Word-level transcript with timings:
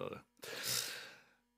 beordrade. 0.00 0.20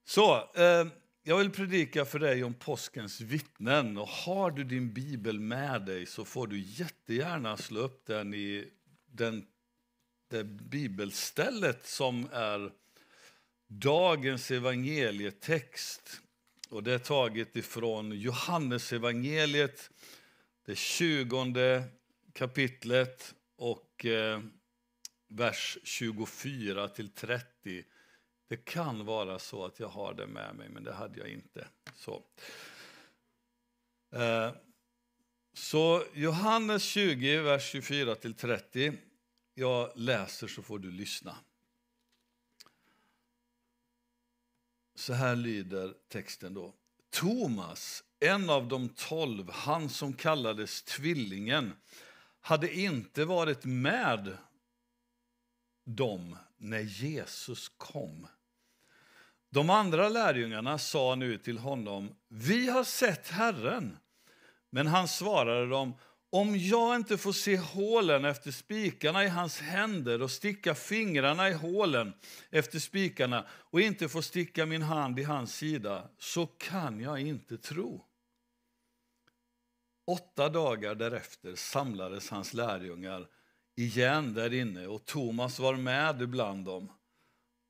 Så, 0.05 0.51
eh, 0.55 0.87
jag 1.23 1.39
vill 1.39 1.51
predika 1.51 2.05
för 2.05 2.19
dig 2.19 2.45
om 2.45 2.55
påskens 2.55 3.21
vittnen. 3.21 3.99
Och 3.99 4.09
har 4.09 4.51
du 4.51 4.65
din 4.65 4.93
bibel 4.93 5.41
med 5.41 5.83
dig 5.83 6.07
så 6.07 6.25
får 6.25 6.47
du 6.47 6.61
jättegärna 6.61 7.57
slå 7.57 7.81
upp 7.81 8.07
den 8.07 8.35
i 8.35 8.69
den, 9.07 9.47
det 10.31 10.45
bibelstället 10.45 11.87
som 11.87 12.29
är 12.33 12.73
dagens 13.69 14.51
evangelietext. 14.51 16.21
Och 16.69 16.83
det 16.83 16.93
är 16.93 16.99
taget 16.99 17.57
ifrån 17.57 18.13
Johannes 18.13 18.93
evangeliet, 18.93 19.91
det 20.67 20.77
tjugonde 20.77 21.85
kapitlet 22.33 23.35
och 23.57 24.07
eh, 24.07 24.41
vers 25.29 25.79
24 25.83 26.89
till 26.89 27.09
30. 27.09 27.85
Det 28.53 28.65
kan 28.65 29.05
vara 29.05 29.39
så 29.39 29.65
att 29.65 29.81
jag 29.81 29.89
har 29.89 30.15
det 30.15 30.27
med 30.27 30.55
mig, 30.57 30.69
men 30.69 30.85
det 30.85 30.93
hade 30.93 31.19
jag 31.19 31.29
inte. 31.29 31.69
Så, 31.97 32.23
eh, 34.13 34.53
så 35.53 36.05
Johannes 36.15 36.83
20, 36.83 37.41
vers 37.41 37.75
24–30. 37.75 38.97
Jag 39.55 39.93
läser 39.97 40.49
så 40.49 40.63
får 40.63 40.79
du 40.79 40.91
lyssna. 40.91 41.37
Så 44.95 45.13
här 45.13 45.37
lyder 45.37 45.95
texten 46.09 46.55
då. 46.55 46.75
Thomas, 47.11 48.05
en 48.21 48.51
av 48.51 48.69
de 48.69 48.89
tolv, 48.89 49.51
han 49.51 49.89
som 49.89 50.13
kallades 50.13 50.83
Tvillingen, 50.83 51.73
hade 52.41 52.75
inte 52.75 53.25
varit 53.25 53.65
med 53.65 54.39
dem 55.85 56.37
när 56.57 56.81
Jesus 56.81 57.69
kom. 57.69 58.27
De 59.53 59.71
andra 59.71 60.09
lärjungarna 60.09 60.79
sa 60.79 61.15
nu 61.15 61.39
till 61.39 61.59
honom, 61.59 62.15
vi 62.29 62.69
har 62.69 62.85
sett 62.85 63.29
Herren. 63.29 63.99
Men 64.71 64.87
han 64.87 65.09
svarade 65.09 65.69
dem, 65.69 65.95
om 66.31 66.57
jag 66.57 66.97
inte 66.97 67.19
får 67.19 67.33
se 67.33 67.57
hålen 67.57 68.25
efter 68.25 68.51
spikarna 68.51 69.25
i 69.25 69.29
hans 69.29 69.61
händer 69.61 70.23
och 70.23 70.31
sticka 70.31 70.75
fingrarna 70.75 71.49
i 71.49 71.53
hålen 71.53 72.13
efter 72.51 72.79
spikarna 72.79 73.47
och 73.51 73.81
inte 73.81 74.09
får 74.09 74.23
sticka 74.23 74.67
min 74.67 74.83
hand 74.83 75.19
i 75.19 75.23
hans 75.23 75.57
sida, 75.57 76.09
så 76.19 76.47
kan 76.47 77.01
jag 77.01 77.21
inte 77.21 77.59
tro. 77.59 78.05
Åtta 80.07 80.49
dagar 80.49 80.95
därefter 80.95 81.55
samlades 81.55 82.31
hans 82.31 82.55
lärjungar 82.55 83.27
igen 83.77 84.35
där 84.35 84.55
inne 84.55 84.87
och 84.87 85.05
Thomas 85.05 85.59
var 85.59 85.75
med 85.75 86.29
bland 86.29 86.65
dem. 86.65 86.93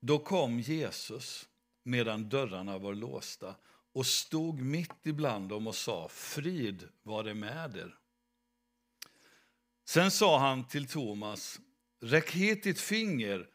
Då 0.00 0.18
kom 0.18 0.60
Jesus 0.60 1.48
medan 1.82 2.28
dörrarna 2.28 2.78
var 2.78 2.94
låsta 2.94 3.54
och 3.92 4.06
stod 4.06 4.60
mitt 4.60 5.06
ibland 5.06 5.48
dem 5.48 5.66
och 5.66 5.74
sa 5.74 6.08
frid 6.08 6.88
vare 7.02 7.34
med 7.34 7.76
er. 7.76 7.94
Sen 9.84 10.10
sa 10.10 10.38
han 10.38 10.64
till 10.64 10.86
Thomas, 10.86 11.60
räck 12.00 12.30
hit 12.30 12.62
ditt 12.62 12.80
finger 12.80 13.48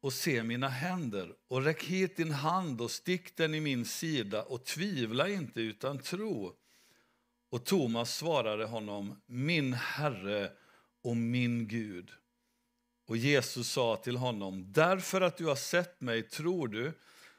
och 0.00 0.12
se 0.12 0.42
mina 0.42 0.68
händer 0.68 1.34
och 1.48 1.62
räck 1.62 1.84
hit 1.84 2.16
din 2.16 2.32
hand 2.32 2.80
och 2.80 2.90
stick 2.90 3.36
den 3.36 3.54
i 3.54 3.60
min 3.60 3.84
sida 3.84 4.42
och 4.42 4.64
tvivla 4.64 5.28
inte 5.28 5.60
utan 5.60 5.98
tro. 5.98 6.56
Och 7.50 7.64
Thomas 7.64 8.16
svarade 8.16 8.64
honom, 8.64 9.20
min 9.26 9.72
Herre 9.72 10.52
och 11.02 11.16
min 11.16 11.68
Gud. 11.68 12.10
Och 13.06 13.16
Jesus 13.16 13.68
sa 13.68 13.96
till 13.96 14.16
honom, 14.16 14.72
därför 14.72 15.20
att 15.20 15.36
du 15.36 15.46
har 15.46 15.56
sett 15.56 16.00
mig 16.00 16.22
tror 16.22 16.68
du, 16.68 16.92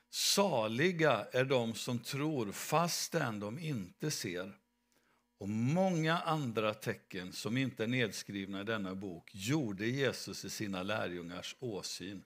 saliga 0.09 1.27
är 1.31 1.45
de 1.45 1.75
som 1.75 1.99
tror 1.99 2.51
fastän 2.51 3.39
de 3.39 3.59
inte 3.59 4.11
ser. 4.11 4.57
Och 5.37 5.49
många 5.49 6.19
andra 6.19 6.73
tecken 6.73 7.33
som 7.33 7.57
inte 7.57 7.83
är 7.83 7.87
nedskrivna 7.87 8.61
i 8.61 8.63
denna 8.63 8.95
bok 8.95 9.29
gjorde 9.33 9.87
Jesus 9.87 10.45
i 10.45 10.49
sina 10.49 10.83
lärjungars 10.83 11.55
åsyn. 11.59 12.23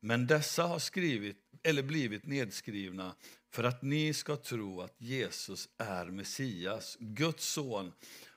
Men 0.00 0.26
dessa 0.26 0.62
har 0.62 0.78
skrivit, 0.78 1.36
eller 1.62 1.82
blivit 1.82 2.26
nedskrivna 2.26 3.14
för 3.50 3.64
att 3.64 3.82
ni 3.82 4.14
ska 4.14 4.36
tro 4.36 4.80
att 4.80 4.94
Jesus 5.00 5.68
är 5.78 6.06
Messias, 6.06 6.96
Guds 7.00 7.44
son 7.44 7.92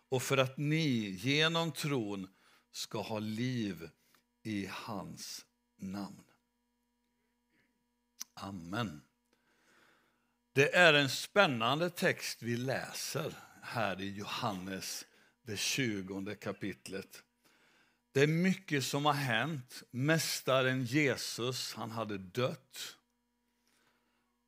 och 0.10 0.24
för 0.24 0.38
att 0.38 0.58
ni 0.58 1.10
genom 1.10 1.72
tron 1.72 2.28
ska 2.72 3.02
ha 3.02 3.20
liv 3.20 3.90
i 4.44 4.70
hans 4.72 5.46
namn. 5.78 6.24
Amen. 8.36 9.02
Det 10.54 10.76
är 10.76 10.94
en 10.94 11.10
spännande 11.10 11.90
text 11.90 12.44
vi 12.44 12.58
läser 12.58 13.34
här 13.62 14.02
i 14.02 14.10
Johannes, 14.10 15.06
det 15.46 15.58
20 15.58 16.36
kapitlet. 16.36 17.24
Det 18.12 18.22
är 18.22 18.28
mycket 18.28 18.84
som 18.84 19.06
har 19.06 19.14
hänt. 19.14 19.84
Mästaren 19.92 20.86
Jesus, 20.86 21.74
han 21.74 21.92
hade 21.92 22.18
dött. 22.18 22.98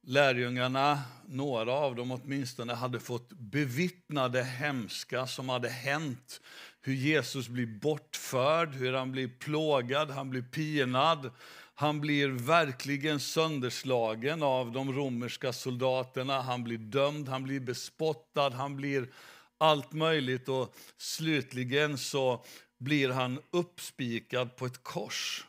Lärjungarna, 0.03 1.01
några 1.25 1.71
av 1.71 1.95
dem 1.95 2.11
åtminstone, 2.11 2.73
hade 2.73 2.99
fått 2.99 3.31
bevittna 3.31 4.29
det 4.29 4.43
hemska 4.43 5.27
som 5.27 5.49
hade 5.49 5.69
hänt. 5.69 6.41
Hur 6.81 6.93
Jesus 6.93 7.47
blir 7.47 7.79
bortförd, 7.79 8.75
hur 8.75 8.93
han 8.93 9.11
blir 9.11 9.27
plågad, 9.27 10.11
han 10.11 10.29
blir 10.29 10.41
pinad. 10.41 11.31
Han 11.79 12.01
blir 12.01 12.29
verkligen 12.29 13.19
sönderslagen 13.19 14.43
av 14.43 14.71
de 14.71 14.93
romerska 14.93 15.53
soldaterna. 15.53 16.41
Han 16.41 16.63
blir 16.63 16.77
dömd, 16.77 17.27
han 17.27 17.43
blir 17.43 17.59
bespottad, 17.59 18.49
han 18.49 18.75
blir 18.75 19.13
allt 19.57 19.91
möjligt. 19.91 20.49
Och 20.49 20.75
slutligen 20.97 21.97
så 21.97 22.45
blir 22.77 23.09
han 23.09 23.41
uppspikad 23.51 24.55
på 24.55 24.65
ett 24.65 24.83
kors. 24.83 25.45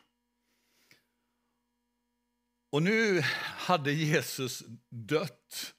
Och 2.70 2.82
nu 2.82 3.20
hade 3.56 3.92
Jesus 3.92 4.62
dött, 4.88 5.74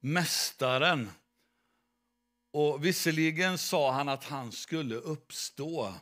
Mästaren. 0.00 1.10
Och 2.52 2.84
visserligen 2.84 3.58
sa 3.58 3.92
han 3.92 4.08
att 4.08 4.24
han 4.24 4.52
skulle 4.52 4.94
uppstå. 4.94 5.94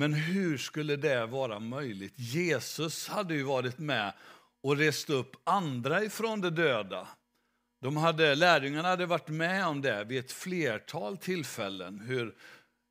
Men 0.00 0.14
hur 0.14 0.58
skulle 0.58 0.96
det 0.96 1.26
vara 1.26 1.60
möjligt? 1.60 2.12
Jesus 2.16 3.08
hade 3.08 3.34
ju 3.34 3.42
varit 3.42 3.78
med 3.78 4.12
och 4.62 4.76
rest 4.76 5.10
upp 5.10 5.36
andra 5.44 6.04
ifrån 6.04 6.40
de 6.40 6.50
döda. 6.50 7.08
De 7.80 7.96
hade, 7.96 8.34
lärjungarna 8.34 8.88
hade 8.88 9.06
varit 9.06 9.28
med 9.28 9.66
om 9.66 9.82
det 9.82 10.04
vid 10.04 10.18
ett 10.18 10.32
flertal 10.32 11.16
tillfällen. 11.16 12.00
Hur, 12.00 12.34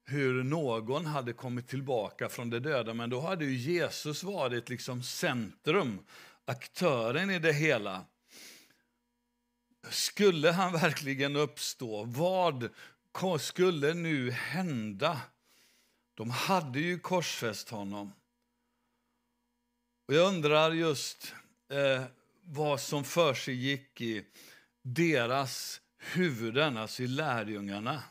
hur 0.06 0.44
någon 0.44 1.06
hade 1.06 1.34
kommit 1.34 1.68
tillbaka 1.68 2.30
från 2.30 2.50
de 2.50 2.60
döda. 2.60 2.94
Men 2.94 3.10
då 3.10 3.20
hade 3.20 3.46
ju 3.46 3.56
Jesus 3.56 4.24
varit 4.24 4.70
liksom 4.70 5.04
centrum, 5.04 6.00
aktören 6.46 7.30
i 7.30 7.40
det 7.40 7.54
hela. 7.54 8.06
Skulle 9.90 10.52
han 10.52 10.74
verkligen 10.74 11.36
uppstå? 11.36 12.04
Vad 12.04 12.70
skulle 13.40 13.94
nu 13.94 14.32
hända? 14.32 15.22
De 16.18 16.30
hade 16.30 16.80
ju 16.80 17.00
korsfäst 17.00 17.70
honom. 17.70 18.14
Och 20.08 20.14
jag 20.14 20.28
undrar 20.28 20.72
just 20.72 21.34
eh, 21.70 22.04
vad 22.44 22.80
som 22.80 23.04
för 23.04 23.34
sig 23.34 23.54
gick 23.54 24.02
i 24.02 24.26
deras 24.82 25.82
huvuden, 25.98 26.78
alltså 26.78 27.04
i 27.04 27.08
lärjungarna. 27.08 28.04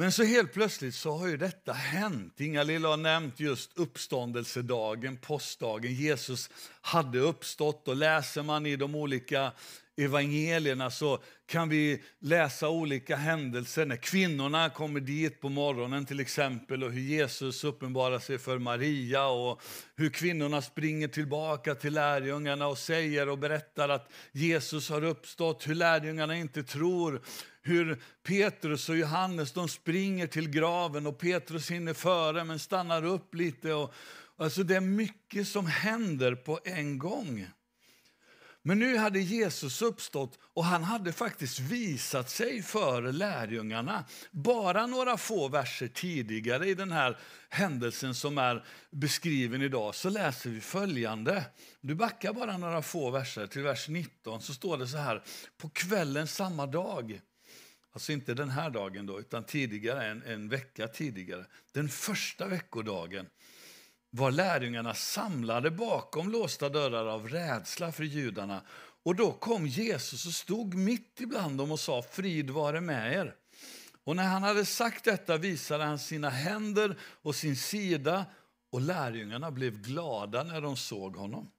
Men 0.00 0.12
så 0.12 0.24
helt 0.24 0.52
plötsligt 0.52 0.94
så 0.94 1.16
har 1.16 1.28
ju 1.28 1.36
detta 1.36 1.72
hänt. 1.72 2.40
Inga-Lilla 2.40 2.88
har 2.88 2.96
nämnt 2.96 3.40
just 3.40 3.78
uppståndelsedagen, 3.78 5.16
påskdagen. 5.16 5.94
Jesus 5.94 6.50
hade 6.80 7.18
uppstått 7.18 7.88
och 7.88 7.96
läser 7.96 8.42
man 8.42 8.66
i 8.66 8.76
de 8.76 8.94
olika 8.94 9.52
evangelierna 9.96 10.90
så 10.90 11.18
kan 11.46 11.68
vi 11.68 12.02
läsa 12.18 12.68
olika 12.68 13.16
händelser 13.16 13.86
när 13.86 13.96
kvinnorna 13.96 14.70
kommer 14.70 15.00
dit 15.00 15.40
på 15.40 15.48
morgonen 15.48 16.06
till 16.06 16.20
exempel 16.20 16.84
och 16.84 16.92
hur 16.92 17.00
Jesus 17.00 17.64
uppenbarar 17.64 18.18
sig 18.18 18.38
för 18.38 18.58
Maria 18.58 19.26
och 19.26 19.62
hur 19.96 20.10
kvinnorna 20.10 20.62
springer 20.62 21.08
tillbaka 21.08 21.74
till 21.74 21.94
lärjungarna 21.94 22.66
och 22.66 22.78
säger 22.78 23.28
och 23.28 23.38
berättar 23.38 23.88
att 23.88 24.10
Jesus 24.32 24.90
har 24.90 25.04
uppstått, 25.04 25.68
hur 25.68 25.74
lärjungarna 25.74 26.36
inte 26.36 26.62
tror 26.62 27.22
hur 27.62 28.02
Petrus 28.22 28.88
och 28.88 28.96
Johannes 28.96 29.52
de 29.52 29.68
springer 29.68 30.26
till 30.26 30.50
graven 30.50 31.06
och 31.06 31.18
Petrus 31.18 31.70
hinner 31.70 31.94
före 31.94 32.44
men 32.44 32.58
stannar 32.58 33.04
upp 33.04 33.34
lite. 33.34 33.74
Och, 33.74 33.94
alltså 34.36 34.62
det 34.62 34.76
är 34.76 34.80
mycket 34.80 35.48
som 35.48 35.66
händer 35.66 36.34
på 36.34 36.60
en 36.64 36.98
gång. 36.98 37.46
Men 38.62 38.78
nu 38.78 38.96
hade 38.96 39.20
Jesus 39.20 39.82
uppstått 39.82 40.38
och 40.42 40.64
han 40.64 40.84
hade 40.84 41.12
faktiskt 41.12 41.58
visat 41.58 42.30
sig 42.30 42.62
för 42.62 43.12
lärjungarna. 43.12 44.04
Bara 44.30 44.86
några 44.86 45.16
få 45.16 45.48
verser 45.48 45.88
tidigare 45.88 46.68
i 46.68 46.74
den 46.74 46.92
här 46.92 47.18
händelsen 47.48 48.14
som 48.14 48.38
är 48.38 48.64
beskriven 48.90 49.62
idag 49.62 49.94
så 49.94 50.10
läser 50.10 50.50
vi 50.50 50.60
följande. 50.60 51.44
Du 51.80 51.94
backar 51.94 52.32
bara 52.32 52.56
några 52.56 52.82
få 52.82 53.10
verser 53.10 53.46
till 53.46 53.62
vers 53.62 53.88
19 53.88 54.40
så 54.40 54.54
står 54.54 54.78
det 54.78 54.86
så 54.86 54.96
här. 54.96 55.22
På 55.58 55.68
kvällen 55.68 56.26
samma 56.26 56.66
dag 56.66 57.20
Alltså 57.92 58.12
inte 58.12 58.34
den 58.34 58.50
här 58.50 58.70
dagen 58.70 59.06
då, 59.06 59.20
utan 59.20 59.44
tidigare, 59.44 60.06
en, 60.06 60.22
en 60.22 60.48
vecka 60.48 60.88
tidigare. 60.88 61.46
Den 61.72 61.88
första 61.88 62.46
veckodagen 62.46 63.26
var 64.10 64.30
lärjungarna 64.30 64.94
samlade 64.94 65.70
bakom 65.70 66.30
låsta 66.30 66.68
dörrar 66.68 67.06
av 67.06 67.28
rädsla 67.28 67.92
för 67.92 68.04
judarna. 68.04 68.62
Och 69.02 69.16
då 69.16 69.32
kom 69.32 69.66
Jesus 69.66 70.26
och 70.26 70.32
stod 70.32 70.74
mitt 70.74 71.20
ibland 71.20 71.58
dem 71.58 71.72
och 71.72 71.80
sa 71.80 72.02
frid 72.02 72.50
vare 72.50 72.80
med 72.80 73.12
er. 73.12 73.34
Och 74.04 74.16
när 74.16 74.24
han 74.24 74.42
hade 74.42 74.64
sagt 74.64 75.04
detta 75.04 75.36
visade 75.36 75.84
han 75.84 75.98
sina 75.98 76.30
händer 76.30 76.98
och 77.02 77.34
sin 77.34 77.56
sida 77.56 78.26
och 78.70 78.80
lärjungarna 78.80 79.50
blev 79.50 79.82
glada 79.82 80.42
när 80.42 80.60
de 80.60 80.76
såg 80.76 81.16
honom. 81.16 81.50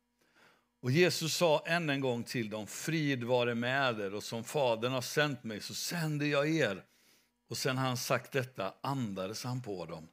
Och 0.81 0.91
Jesus 0.91 1.35
sa 1.35 1.63
än 1.65 1.89
en 1.89 2.01
gång 2.01 2.23
till 2.23 2.49
dem, 2.49 2.67
frid 2.67 3.23
vare 3.23 3.55
med 3.55 3.99
er 3.99 4.13
och 4.13 4.23
som 4.23 4.43
Fadern 4.43 4.91
har 4.91 5.01
sänt 5.01 5.43
mig 5.43 5.61
så 5.61 5.73
sänder 5.73 6.25
jag 6.25 6.49
er. 6.49 6.83
Och 7.49 7.57
sen 7.57 7.77
han 7.77 7.97
sagt 7.97 8.31
detta 8.31 8.73
andades 8.81 9.43
han 9.43 9.61
på 9.61 9.85
dem 9.85 10.07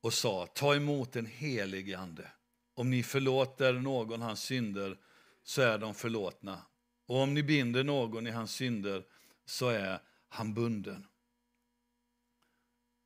och 0.00 0.14
sa, 0.14 0.46
ta 0.46 0.74
emot 0.74 1.16
en 1.16 1.26
helig 1.26 1.94
ande. 1.94 2.30
Om 2.74 2.90
ni 2.90 3.02
förlåter 3.02 3.72
någon 3.72 4.22
hans 4.22 4.40
synder 4.40 4.98
så 5.42 5.62
är 5.62 5.78
de 5.78 5.94
förlåtna. 5.94 6.62
Och 7.06 7.16
om 7.16 7.34
ni 7.34 7.42
binder 7.42 7.84
någon 7.84 8.26
i 8.26 8.30
hans 8.30 8.52
synder 8.52 9.04
så 9.44 9.68
är 9.68 10.00
han 10.28 10.54
bunden. 10.54 11.06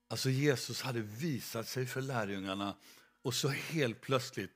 Alltså 0.08 0.30
Jesus 0.30 0.82
hade 0.82 1.00
visat 1.00 1.68
sig 1.68 1.86
för 1.86 2.00
lärjungarna 2.00 2.76
och 3.22 3.34
så 3.34 3.48
helt 3.48 4.00
plötsligt, 4.00 4.52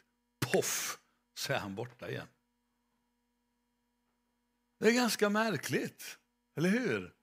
poff, 0.53 0.99
så 1.37 1.53
är 1.53 1.59
han 1.59 1.75
borta 1.75 2.11
igen. 2.11 2.29
Det 4.79 4.89
är 4.89 4.93
ganska 4.93 5.31
märkligt, 5.31 6.19
eller 6.57 6.69
hur? 6.69 7.15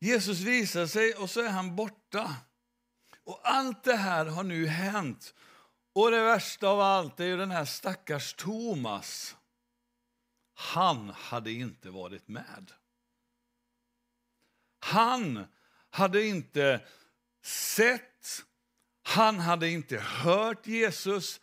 Jesus 0.00 0.38
visar 0.38 0.86
sig 0.86 1.14
och 1.14 1.30
så 1.30 1.40
är 1.40 1.48
han 1.48 1.76
borta. 1.76 2.36
Och 3.24 3.40
allt 3.42 3.84
det 3.84 3.96
här 3.96 4.26
har 4.26 4.44
nu 4.44 4.66
hänt. 4.66 5.34
Och 5.92 6.10
det 6.10 6.22
värsta 6.22 6.68
av 6.68 6.80
allt 6.80 7.20
är 7.20 7.24
ju 7.24 7.36
den 7.36 7.50
här 7.50 7.64
stackars 7.64 8.34
Thomas. 8.34 9.36
Han 10.54 11.08
hade 11.08 11.52
inte 11.52 11.90
varit 11.90 12.28
med. 12.28 12.72
Han 14.80 15.46
hade 15.90 16.22
inte 16.22 16.86
sett, 17.42 18.44
han 19.02 19.38
hade 19.38 19.68
inte 19.68 19.98
hört 19.98 20.66
Jesus, 20.66 21.40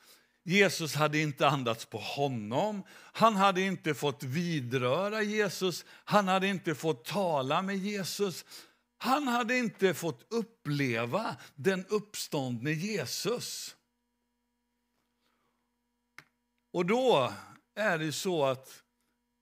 Jesus 0.47 0.95
hade 0.95 1.19
inte 1.19 1.47
andats 1.47 1.85
på 1.85 1.97
honom, 1.97 2.83
han 2.91 3.35
hade 3.35 3.61
inte 3.61 3.93
fått 3.93 4.23
vidröra 4.23 5.21
Jesus, 5.21 5.85
han 5.89 6.27
hade 6.27 6.47
inte 6.47 6.75
fått 6.75 7.05
tala 7.05 7.61
med 7.61 7.77
Jesus. 7.77 8.45
Han 8.97 9.27
hade 9.27 9.57
inte 9.57 9.93
fått 9.93 10.33
uppleva 10.33 11.35
den 11.55 11.85
uppståndne 11.85 12.71
Jesus. 12.71 13.75
Och 16.73 16.85
då 16.85 17.33
är 17.75 17.97
det 17.97 18.11
så 18.11 18.45
att, 18.45 18.83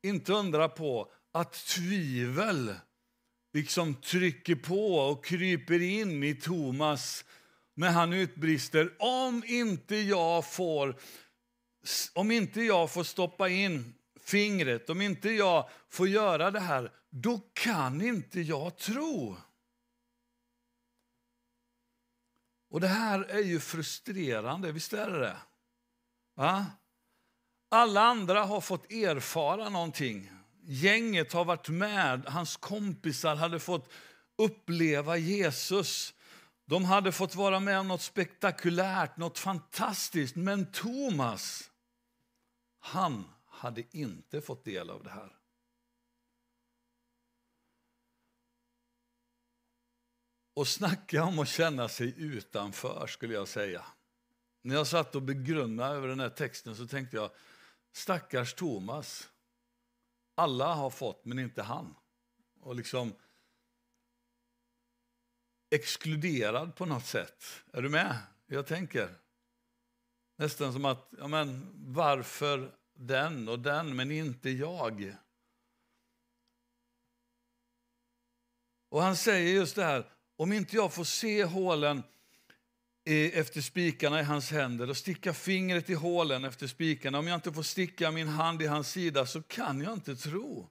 inte 0.04 0.34
undra 0.34 0.70
på, 0.70 1.12
att 1.32 1.54
tvivel 1.54 2.76
liksom 3.54 3.96
trycker 3.96 4.56
på 4.56 4.96
och 4.96 5.26
kryper 5.26 5.82
in 5.82 6.24
i 6.24 6.36
Thomas 6.36 7.26
när 7.74 7.92
han 7.92 8.14
utbrister 8.14 8.94
om 9.00 9.44
inte 9.48 9.96
jag 9.96 10.52
får 10.52 10.96
om 12.14 12.32
inte 12.32 12.62
jag 12.62 12.92
får 12.92 13.04
stoppa 13.04 13.50
in 13.50 13.94
fingret, 14.20 14.90
om 14.90 15.02
inte 15.02 15.30
jag 15.30 15.70
får 15.90 16.08
göra 16.08 16.52
det 16.52 16.60
här, 16.60 16.92
då 17.10 17.40
kan 17.54 18.02
inte 18.02 18.42
jag 18.42 18.78
tro. 18.78 19.38
Och 22.70 22.82
det 22.82 22.88
här 22.88 23.24
är 23.24 23.44
ju 23.44 23.60
frustrerande, 23.60 24.72
visst 24.72 24.94
är 24.94 25.12
det 25.12 25.20
det? 25.20 25.38
Va? 26.36 26.66
Alla 27.70 28.02
andra 28.02 28.44
har 28.44 28.62
fått 28.62 28.92
erfara 28.92 29.70
någonting. 29.70 30.32
Gänget 30.62 31.34
har 31.34 31.46
varit 31.46 31.70
med, 31.70 32.26
hans 32.26 32.58
kompisar 32.58 33.36
hade 33.36 33.60
fått 33.60 33.92
uppleva 34.38 35.18
Jesus. 35.18 36.14
De 36.74 36.86
hade 36.86 37.12
fått 37.12 37.36
vara 37.36 37.60
med 37.60 37.80
om 37.80 37.88
något 37.88 38.02
spektakulärt, 38.02 39.18
något 39.18 39.40
fantastiskt. 39.40 40.36
Men 40.36 40.72
Thomas, 40.72 41.72
han 42.80 43.30
hade 43.46 43.98
inte 43.98 44.42
fått 44.42 44.64
del 44.64 44.90
av 44.90 45.04
det 45.04 45.10
här. 45.10 45.36
Och 50.54 50.68
snacka 50.68 51.24
om 51.24 51.40
att 51.40 51.48
känna 51.48 51.90
sig 51.90 52.14
utanför, 52.18 53.08
skulle 53.08 53.34
jag 53.34 53.48
säga. 53.48 53.86
När 54.62 54.76
jag 54.76 54.88
satt 54.88 55.16
och 55.16 55.22
begrundade 55.22 55.96
över 55.96 56.08
den 56.08 56.20
här 56.20 56.30
texten 56.30 56.76
så 56.76 56.88
tänkte 56.88 57.18
jag, 57.18 57.32
stackars 57.92 58.54
Thomas. 58.54 59.30
Alla 60.36 60.74
har 60.74 60.90
fått, 60.90 61.26
men 61.26 61.40
inte 61.40 61.62
han. 61.62 61.96
Och 62.60 62.76
liksom 62.76 63.14
exkluderad 65.74 66.76
på 66.76 66.86
något 66.86 67.06
sätt. 67.06 67.44
Är 67.74 67.82
du 67.82 67.90
med? 67.90 68.18
Jag 68.48 68.68
tänker. 68.68 69.10
Nästan 70.38 70.74
som 70.74 70.86
att, 70.86 71.10
ja 71.20 71.28
men 71.28 71.72
varför 71.76 72.72
den 72.96 73.50
och 73.50 73.60
den, 73.60 73.96
men 73.96 74.12
inte 74.12 74.50
jag? 74.50 75.16
Och 78.90 79.02
han 79.02 79.16
säger 79.16 79.54
just 79.54 79.76
det 79.76 79.84
här, 79.84 80.06
om 80.36 80.54
inte 80.54 80.76
jag 80.76 80.94
får 80.94 81.04
se 81.04 81.44
hålen 81.44 82.04
efter 83.06 83.62
spikarna 83.62 84.20
i 84.20 84.24
hans 84.24 84.52
händer 84.52 84.90
och 84.90 84.98
sticka 84.98 85.34
fingret 85.34 85.90
i 85.90 85.94
hålen 85.94 86.46
efter 86.46 86.68
spikarna, 86.68 87.20
om 87.20 87.28
jag 87.28 87.36
inte 87.36 87.54
får 87.54 87.64
sticka 87.64 88.12
min 88.12 88.28
hand 88.28 88.62
i 88.62 88.68
hans 88.68 88.92
sida 88.92 89.26
så 89.26 89.42
kan 89.42 89.82
jag 89.82 89.94
inte 89.94 90.16
tro. 90.16 90.70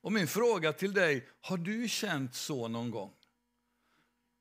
Och 0.00 0.12
min 0.12 0.28
fråga 0.28 0.72
till 0.72 0.92
dig, 0.92 1.28
har 1.40 1.56
du 1.56 1.88
känt 1.88 2.34
så 2.34 2.68
någon 2.68 2.90
gång? 2.90 3.12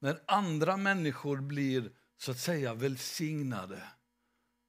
När 0.03 0.19
andra 0.27 0.77
människor 0.77 1.37
blir 1.37 1.91
så 2.17 2.31
att 2.31 2.39
säga 2.39 2.73
välsignade. 2.73 3.83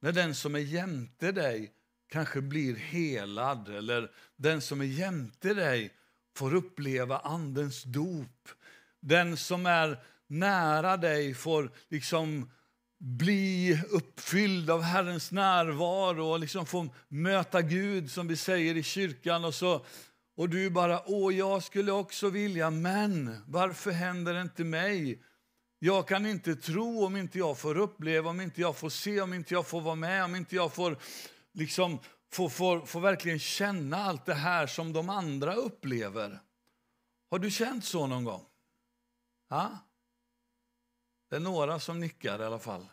När 0.01 0.11
den 0.11 0.35
som 0.35 0.55
är 0.55 0.59
jämte 0.59 1.31
dig 1.31 1.73
kanske 2.09 2.41
blir 2.41 2.75
helad 2.75 3.69
eller 3.69 4.11
den 4.35 4.61
som 4.61 4.81
är 4.81 4.85
jämte 4.85 5.53
dig 5.53 5.93
får 6.35 6.53
uppleva 6.53 7.17
Andens 7.17 7.83
dop 7.83 8.49
den 8.99 9.37
som 9.37 9.65
är 9.65 9.99
nära 10.27 10.97
dig 10.97 11.33
får 11.33 11.71
liksom 11.89 12.51
bli 12.97 13.81
uppfylld 13.89 14.69
av 14.69 14.81
Herrens 14.81 15.31
närvaro 15.31 16.25
och 16.25 16.39
liksom 16.39 16.65
få 16.65 16.87
möta 17.07 17.61
Gud 17.61 18.11
som 18.11 18.27
vi 18.27 18.37
säger 18.37 18.77
i 18.77 18.83
kyrkan. 18.83 19.45
Och, 19.45 19.55
så, 19.55 19.85
och 20.35 20.49
du 20.49 20.69
bara, 20.69 21.01
åh 21.05 21.35
jag 21.35 21.63
skulle 21.63 21.91
också 21.91 22.29
vilja, 22.29 22.69
men 22.69 23.37
varför 23.47 23.91
händer 23.91 24.33
det 24.33 24.41
inte 24.41 24.63
mig? 24.63 25.23
Jag 25.79 26.07
kan 26.07 26.25
inte 26.25 26.55
tro 26.55 27.05
om 27.05 27.15
inte 27.15 27.37
jag 27.37 27.57
får 27.57 27.77
uppleva, 27.77 28.29
om 28.29 28.41
inte 28.41 28.61
jag 28.61 28.75
får 28.77 28.89
se, 28.89 29.21
om 29.21 29.33
inte 29.33 29.53
jag 29.53 29.67
får 29.67 29.81
vara 29.81 29.95
med, 29.95 30.23
om 30.23 30.35
inte 30.35 30.55
jag 30.55 30.73
får 30.73 30.97
liksom 31.51 31.99
får, 32.31 32.49
får, 32.49 32.85
får 32.85 32.99
verkligen 33.01 33.39
känna 33.39 33.97
allt 33.97 34.25
det 34.25 34.33
här 34.33 34.67
som 34.67 34.93
de 34.93 35.09
andra 35.09 35.55
upplever. 35.55 36.39
Har 37.31 37.39
du 37.39 37.51
känt 37.51 37.85
så 37.85 38.07
någon 38.07 38.23
gång? 38.23 38.45
Ha? 39.49 39.79
Det 41.29 41.35
är 41.35 41.39
några 41.39 41.79
som 41.79 41.99
nickar 41.99 42.41
i 42.41 42.45
alla 42.45 42.59
fall. 42.59 42.85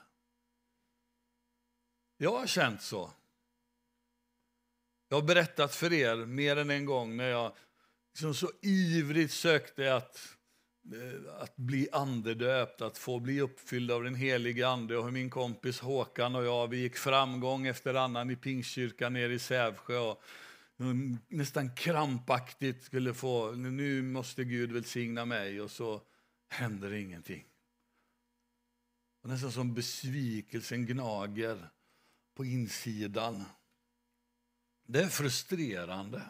Jag 2.16 2.38
har 2.38 2.46
känt 2.46 2.82
så. 2.82 3.10
Jag 5.12 5.16
har 5.20 5.26
berättat 5.26 5.74
för 5.74 5.92
er 5.92 6.26
mer 6.26 6.56
än 6.56 6.70
en 6.70 6.84
gång 6.84 7.16
när 7.16 7.28
jag 7.28 7.52
liksom 8.12 8.34
så 8.34 8.50
ivrigt 8.62 9.32
sökte 9.32 9.94
att, 9.94 10.36
eh, 10.94 11.42
att 11.42 11.56
bli 11.56 11.88
andedöpt, 11.92 12.80
att 12.80 12.98
få 12.98 13.20
bli 13.20 13.40
uppfylld 13.40 13.90
av 13.90 14.04
den 14.04 14.14
helige 14.14 14.68
Ande. 14.68 14.96
Och 14.96 15.12
min 15.12 15.30
kompis 15.30 15.80
Håkan 15.80 16.36
och 16.36 16.44
jag 16.44 16.68
vi 16.68 16.76
gick 16.76 16.96
framgång 16.96 17.66
efter 17.66 17.94
annan 17.94 18.30
i 18.30 18.36
Pingstkyrkan 18.36 19.12
nere 19.12 19.34
i 19.34 19.38
Sävsjö. 19.38 19.98
Och 19.98 20.22
nästan 21.28 21.74
krampaktigt 21.74 22.82
skulle 22.82 23.14
få, 23.14 23.52
nu 23.52 24.02
måste 24.02 24.44
Gud 24.44 24.72
välsigna 24.72 25.24
mig. 25.24 25.60
Och 25.60 25.70
så 25.70 26.02
händer 26.48 26.92
ingenting. 26.92 27.44
Och 29.22 29.28
nästan 29.28 29.52
som 29.52 29.74
besvikelsen 29.74 30.86
gnager 30.86 31.68
på 32.36 32.44
insidan. 32.44 33.44
Det 34.92 35.00
är 35.00 35.08
frustrerande. 35.08 36.22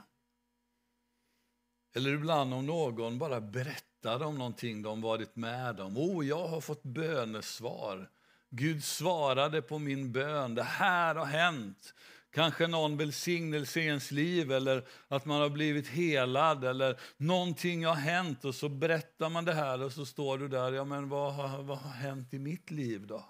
Eller 1.94 2.14
ibland 2.14 2.54
om 2.54 2.66
någon 2.66 3.18
bara 3.18 3.40
berättar 3.40 4.22
om 4.22 4.38
någonting 4.38 4.82
de 4.82 5.00
varit 5.00 5.36
med 5.36 5.80
om. 5.80 5.98
Oh, 5.98 6.26
jag 6.26 6.48
har 6.48 6.60
fått 6.60 6.82
bönesvar. 6.82 8.10
Gud 8.50 8.84
svarade 8.84 9.62
på 9.62 9.78
min 9.78 10.12
bön. 10.12 10.54
Det 10.54 10.62
här 10.62 11.14
har 11.14 11.24
hänt. 11.24 11.94
Kanske 12.30 12.66
någon 12.66 12.96
välsignelse 12.96 13.80
i 13.80 13.86
ens 13.86 14.10
liv 14.10 14.52
eller 14.52 14.86
att 15.08 15.24
man 15.24 15.40
har 15.40 15.50
blivit 15.50 15.88
helad 15.88 16.64
eller 16.64 17.00
någonting 17.16 17.86
har 17.86 17.94
hänt 17.94 18.44
och 18.44 18.54
så 18.54 18.68
berättar 18.68 19.28
man 19.28 19.44
det 19.44 19.54
här 19.54 19.82
och 19.82 19.92
så 19.92 20.06
står 20.06 20.38
du 20.38 20.48
där, 20.48 20.72
ja 20.72 20.84
men 20.84 21.08
vad 21.08 21.64
vad 21.64 21.78
har 21.78 21.90
hänt 21.90 22.34
i 22.34 22.38
mitt 22.38 22.70
liv 22.70 23.06
då? 23.06 23.24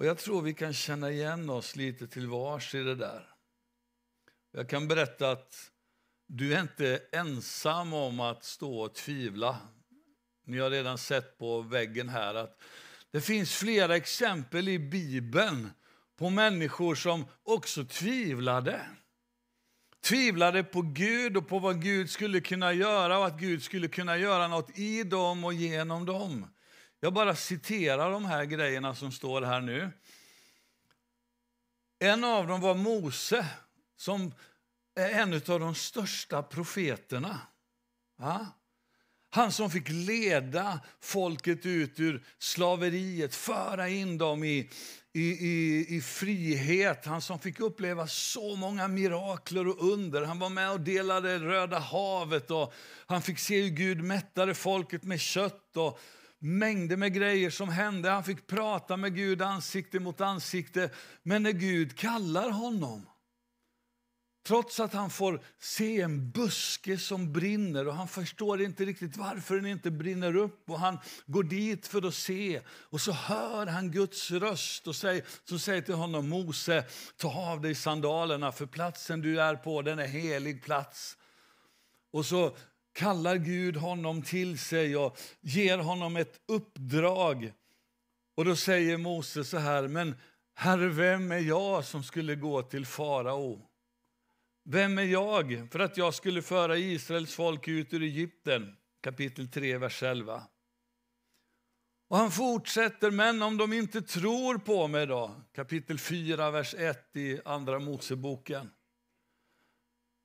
Och 0.00 0.06
jag 0.06 0.18
tror 0.18 0.42
vi 0.42 0.54
kan 0.54 0.72
känna 0.72 1.10
igen 1.10 1.50
oss 1.50 1.76
lite 1.76 2.06
till 2.06 2.26
vars 2.26 2.74
i 2.74 2.82
det 2.82 2.94
där. 2.94 3.26
Jag 4.52 4.68
kan 4.68 4.88
berätta 4.88 5.30
att 5.30 5.70
du 6.26 6.54
är 6.54 6.60
inte 6.60 7.00
ensam 7.12 7.92
om 7.92 8.20
att 8.20 8.44
stå 8.44 8.80
och 8.80 8.94
tvivla. 8.94 9.58
Ni 10.46 10.58
har 10.58 10.70
redan 10.70 10.98
sett 10.98 11.38
på 11.38 11.60
väggen 11.60 12.08
här 12.08 12.34
att 12.34 12.60
det 13.10 13.20
finns 13.20 13.54
flera 13.54 13.96
exempel 13.96 14.68
i 14.68 14.78
Bibeln 14.78 15.70
på 16.16 16.30
människor 16.30 16.94
som 16.94 17.24
också 17.42 17.84
tvivlade. 17.84 18.80
Tvivlade 20.04 20.64
på 20.64 20.82
Gud 20.82 21.36
och 21.36 21.48
på 21.48 21.58
vad 21.58 21.82
Gud 21.82 22.10
skulle 22.10 22.40
kunna 22.40 22.72
göra 22.72 23.18
och 23.18 23.26
att 23.26 23.40
Gud 23.40 23.62
skulle 23.62 23.88
kunna 23.88 24.16
göra 24.16 24.48
något 24.48 24.78
i 24.78 25.02
dem 25.02 25.44
och 25.44 25.54
genom 25.54 26.06
dem. 26.06 26.46
Jag 27.00 27.12
bara 27.12 27.36
citerar 27.36 28.10
de 28.10 28.24
här 28.24 28.44
grejerna 28.44 28.94
som 28.94 29.12
står 29.12 29.42
här 29.42 29.60
nu. 29.60 29.90
En 31.98 32.24
av 32.24 32.46
dem 32.46 32.60
var 32.60 32.74
Mose, 32.74 33.46
som 33.96 34.34
är 34.94 35.10
en 35.10 35.34
av 35.34 35.60
de 35.60 35.74
största 35.74 36.42
profeterna. 36.42 37.40
Ja? 38.18 38.46
Han 39.30 39.52
som 39.52 39.70
fick 39.70 39.88
leda 39.88 40.80
folket 41.00 41.66
ut 41.66 42.00
ur 42.00 42.24
slaveriet, 42.38 43.34
föra 43.34 43.88
in 43.88 44.18
dem 44.18 44.44
i, 44.44 44.70
i, 45.12 45.20
i, 45.20 45.86
i 45.96 46.00
frihet. 46.00 47.06
Han 47.06 47.22
som 47.22 47.38
fick 47.38 47.60
uppleva 47.60 48.06
så 48.06 48.56
många 48.56 48.88
mirakler 48.88 49.68
och 49.68 49.92
under. 49.92 50.22
Han 50.22 50.38
var 50.38 50.50
med 50.50 50.70
och 50.70 50.80
delade 50.80 51.38
Röda 51.38 51.78
havet 51.78 52.50
och 52.50 52.74
han 53.06 53.22
fick 53.22 53.38
se 53.38 53.62
hur 53.62 53.70
Gud 53.70 54.04
mättade 54.04 54.54
folket 54.54 55.02
med 55.02 55.20
kött 55.20 55.76
och 55.76 56.00
mängder 56.40 56.96
med 56.96 57.14
grejer 57.14 57.50
som 57.50 57.68
hände. 57.68 58.10
Han 58.10 58.24
fick 58.24 58.46
prata 58.46 58.96
med 58.96 59.14
Gud 59.14 59.42
ansikte 59.42 60.00
mot 60.00 60.20
ansikte. 60.20 60.90
Men 61.22 61.42
när 61.42 61.52
Gud 61.52 61.98
kallar 61.98 62.50
honom 62.50 63.06
Trots 64.42 64.80
att 64.80 64.92
han 64.92 65.10
får 65.10 65.40
se 65.58 66.00
en 66.00 66.30
buske 66.30 66.98
som 66.98 67.32
brinner 67.32 67.88
och 67.88 67.94
han 67.94 68.08
förstår 68.08 68.62
inte 68.62 68.84
riktigt 68.84 69.16
varför 69.16 69.56
den 69.56 69.66
inte 69.66 69.90
brinner 69.90 70.36
upp. 70.36 70.70
Och 70.70 70.80
Han 70.80 70.98
går 71.26 71.42
dit 71.42 71.86
för 71.86 72.08
att 72.08 72.14
se 72.14 72.60
och 72.68 73.00
så 73.00 73.12
hör 73.12 73.66
han 73.66 73.90
Guds 73.90 74.30
röst 74.30 74.86
och 74.86 74.96
säger, 74.96 75.24
som 75.44 75.58
säger 75.58 75.82
till 75.82 75.94
honom 75.94 76.28
Mose, 76.28 76.84
ta 77.16 77.52
av 77.52 77.60
dig 77.60 77.74
sandalerna 77.74 78.52
för 78.52 78.66
platsen 78.66 79.20
du 79.20 79.40
är 79.40 79.56
på 79.56 79.82
den 79.82 79.98
är 79.98 80.06
helig 80.06 80.62
plats. 80.64 81.16
Och 82.12 82.26
så 82.26 82.56
kallar 82.92 83.36
Gud 83.36 83.76
honom 83.76 84.22
till 84.22 84.58
sig 84.58 84.96
och 84.96 85.18
ger 85.40 85.78
honom 85.78 86.16
ett 86.16 86.40
uppdrag. 86.48 87.52
Och 88.36 88.44
då 88.44 88.56
säger 88.56 88.96
Mose 88.96 89.44
så 89.44 89.58
här, 89.58 89.88
men 89.88 90.14
Herre, 90.54 90.88
vem 90.88 91.32
är 91.32 91.38
jag 91.38 91.84
som 91.84 92.02
skulle 92.02 92.34
gå 92.34 92.62
till 92.62 92.86
farao? 92.86 93.66
Vem 94.64 94.98
är 94.98 95.02
jag 95.02 95.68
för 95.72 95.78
att 95.78 95.96
jag 95.96 96.14
skulle 96.14 96.42
föra 96.42 96.76
Israels 96.76 97.34
folk 97.34 97.68
ut 97.68 97.94
ur 97.94 98.02
Egypten? 98.02 98.76
Kapitel 99.00 99.48
3, 99.48 99.78
vers 99.78 100.02
11. 100.02 100.42
Och 102.08 102.16
han 102.16 102.30
fortsätter, 102.30 103.10
men 103.10 103.42
om 103.42 103.56
de 103.56 103.72
inte 103.72 104.02
tror 104.02 104.58
på 104.58 104.88
mig 104.88 105.06
då? 105.06 105.34
Kapitel 105.54 105.98
4, 105.98 106.50
vers 106.50 106.74
1 106.74 107.16
i 107.16 107.40
Andra 107.44 107.78
Moseboken. 107.78 108.70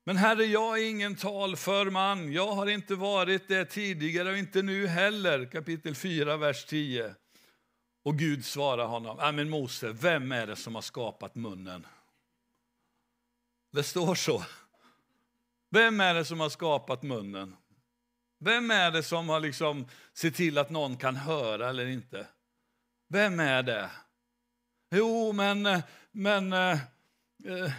Men 0.08 0.18
Herre, 0.18 0.46
jag 0.46 0.80
är 0.80 0.90
ingen 0.90 1.16
talför 1.16 1.90
man. 1.90 2.34
Jag 2.34 2.52
har 2.52 2.68
inte 2.68 2.96
varit 2.96 3.48
det 3.48 3.66
tidigare 3.66 4.32
och 4.32 4.38
inte 4.38 4.62
nu 4.62 4.88
heller. 4.88 5.46
Kapitel 5.46 5.96
4, 5.96 6.38
vers 6.38 6.66
10. 6.66 7.16
Och 8.04 8.18
Gud 8.18 8.46
svarar 8.46 8.86
honom, 8.86 9.20
äh, 9.20 9.32
men 9.32 9.50
Mose, 9.50 9.92
vem 9.92 10.32
är 10.32 10.48
det 10.48 10.56
som 10.56 10.76
har 10.76 10.82
skapat 10.82 11.36
munnen? 11.36 11.88
Det 13.72 13.84
står 13.84 14.16
så. 14.16 14.44
Vem 15.70 16.00
är 16.00 16.14
det 16.14 16.26
som 16.26 16.40
har 16.40 16.50
skapat 16.50 17.04
munnen? 17.04 17.56
Vem 18.40 18.72
är 18.72 18.92
det 18.92 19.04
som 19.04 19.30
har 19.30 19.40
liksom 19.40 19.88
sett 20.14 20.36
till 20.36 20.58
att 20.58 20.70
någon 20.70 20.98
kan 20.98 21.16
höra 21.16 21.70
eller 21.70 21.86
inte? 21.86 22.28
Vem 23.08 23.40
är 23.40 23.64
det? 23.64 23.90
Jo, 24.92 25.34
men, 25.34 25.82
men 26.12 26.54
eh, 26.54 26.80
eh 27.46 27.72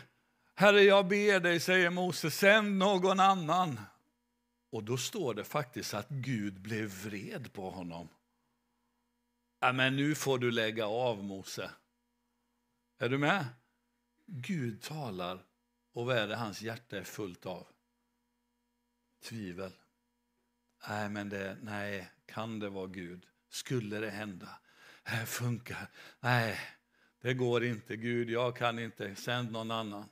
Herre, 0.58 0.82
jag 0.82 1.08
ber 1.08 1.40
dig, 1.40 1.60
säger 1.60 1.90
Mose, 1.90 2.30
sänd 2.30 2.76
någon 2.78 3.20
annan. 3.20 3.80
Och 4.70 4.84
då 4.84 4.96
står 4.96 5.34
det 5.34 5.44
faktiskt 5.44 5.94
att 5.94 6.08
Gud 6.08 6.60
blev 6.60 6.88
vred 6.88 7.52
på 7.52 7.70
honom. 7.70 8.08
Ja, 9.60 9.72
men 9.72 9.96
nu 9.96 10.14
får 10.14 10.38
du 10.38 10.50
lägga 10.50 10.86
av, 10.86 11.24
Mose. 11.24 11.70
Är 12.98 13.08
du 13.08 13.18
med? 13.18 13.46
Gud 14.26 14.82
talar 14.82 15.44
och 15.92 16.06
vad 16.06 16.16
är 16.16 16.28
det 16.28 16.36
hans 16.36 16.62
hjärta 16.62 16.98
är 16.98 17.04
fullt 17.04 17.46
av? 17.46 17.66
Tvivel. 19.24 19.72
Nej, 20.88 21.08
men 21.08 21.28
det, 21.28 21.58
nej, 21.62 22.10
kan 22.26 22.58
det 22.58 22.68
vara 22.68 22.86
Gud? 22.86 23.26
Skulle 23.48 23.98
det 23.98 24.10
hända? 24.10 24.48
Det 25.04 25.26
funkar. 25.26 25.88
Nej, 26.20 26.60
det 27.20 27.34
går 27.34 27.64
inte. 27.64 27.96
Gud, 27.96 28.30
jag 28.30 28.56
kan 28.56 28.78
inte. 28.78 29.14
Sänd 29.14 29.52
någon 29.52 29.70
annan. 29.70 30.08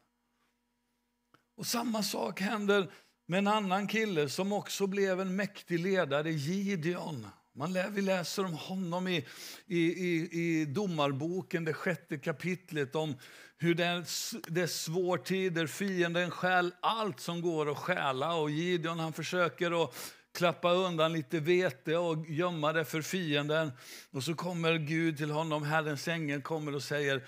Och 1.57 1.67
samma 1.67 2.03
sak 2.03 2.41
händer 2.41 2.91
med 3.27 3.39
en 3.39 3.49
annan 3.49 3.87
kille 3.87 4.29
som 4.29 4.53
också 4.53 4.87
blev 4.87 5.21
en 5.21 5.37
mäktig 5.37 5.81
ledare, 5.81 6.31
Gideon. 6.31 7.27
Man 7.57 7.73
lä, 7.73 7.89
vi 7.91 8.03
läser 8.03 8.45
om 8.45 8.53
honom 8.53 9.09
i, 9.09 9.27
i, 9.67 9.79
i, 9.79 10.29
i 10.33 10.65
Domarboken, 10.65 11.65
det 11.65 11.73
sjätte 11.73 12.19
kapitlet, 12.19 12.95
om 12.95 13.17
hur 13.59 13.75
det 13.75 13.85
är, 13.85 14.05
det 14.51 14.61
är 14.61 14.67
svår 14.67 15.19
tider, 15.19 15.67
fienden 15.67 16.31
stjäl 16.31 16.75
allt 16.81 17.21
som 17.21 17.41
går 17.41 17.71
att 17.71 17.79
stjäla 17.79 18.35
och 18.35 18.51
Gideon 18.51 18.99
han 18.99 19.13
försöker 19.13 19.85
att 19.85 19.95
klappa 20.35 20.73
undan 20.73 21.13
lite 21.13 21.41
vete 21.41 21.97
och 21.97 22.27
gömma 22.31 22.73
det 22.73 22.85
för 22.85 23.03
fienden. 23.03 23.73
Och 24.11 24.25
så 24.25 24.35
kommer 24.35 24.79
Gud 24.79 25.17
till 25.17 25.31
honom, 25.31 25.63
Herrens 25.63 26.09
ängel 26.09 26.43
kommer 26.43 26.75
och 26.75 26.83
säger 26.83 27.23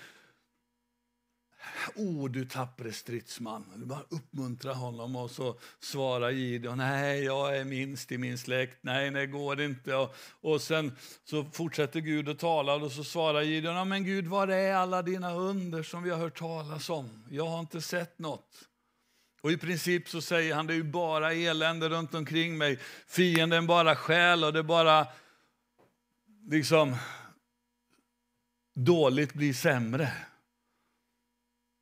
O 1.95 2.27
du 2.27 2.45
tappre 2.45 2.91
stridsman. 2.91 3.65
Du 3.75 3.85
bara 3.85 4.03
uppmuntra 4.09 4.73
honom 4.73 5.15
och 5.15 5.31
så 5.31 5.59
svarar 5.79 6.29
Gideon, 6.29 6.77
nej 6.77 7.23
jag 7.23 7.57
är 7.57 7.65
minst 7.65 8.11
i 8.11 8.17
min 8.17 8.37
släkt, 8.37 8.77
nej 8.81 9.11
det 9.11 9.27
går 9.27 9.61
inte. 9.61 9.95
Och, 9.95 10.15
och 10.41 10.61
sen 10.61 10.95
så 11.25 11.45
fortsätter 11.45 11.99
Gud 11.99 12.29
att 12.29 12.39
tala 12.39 12.75
och 12.75 12.91
så 12.91 13.03
svarar 13.03 13.41
Gideon, 13.41 13.89
men 13.89 14.03
Gud 14.03 14.27
var 14.27 14.47
är 14.47 14.73
alla 14.73 15.01
dina 15.01 15.33
under 15.33 15.83
som 15.83 16.03
vi 16.03 16.09
har 16.09 16.17
hört 16.17 16.39
talas 16.39 16.89
om? 16.89 17.23
Jag 17.29 17.45
har 17.45 17.59
inte 17.59 17.81
sett 17.81 18.19
något. 18.19 18.67
Och 19.41 19.51
i 19.51 19.57
princip 19.57 20.09
så 20.09 20.21
säger 20.21 20.55
han, 20.55 20.67
det 20.67 20.73
är 20.73 20.75
ju 20.75 20.83
bara 20.83 21.33
elände 21.33 21.89
runt 21.89 22.13
omkring 22.13 22.57
mig. 22.57 22.79
Fienden 23.07 23.67
bara 23.67 23.95
skäl 23.95 24.43
och 24.43 24.53
det 24.53 24.63
bara 24.63 25.07
liksom 26.49 26.95
dåligt 28.73 29.33
blir 29.33 29.53
sämre. 29.53 30.11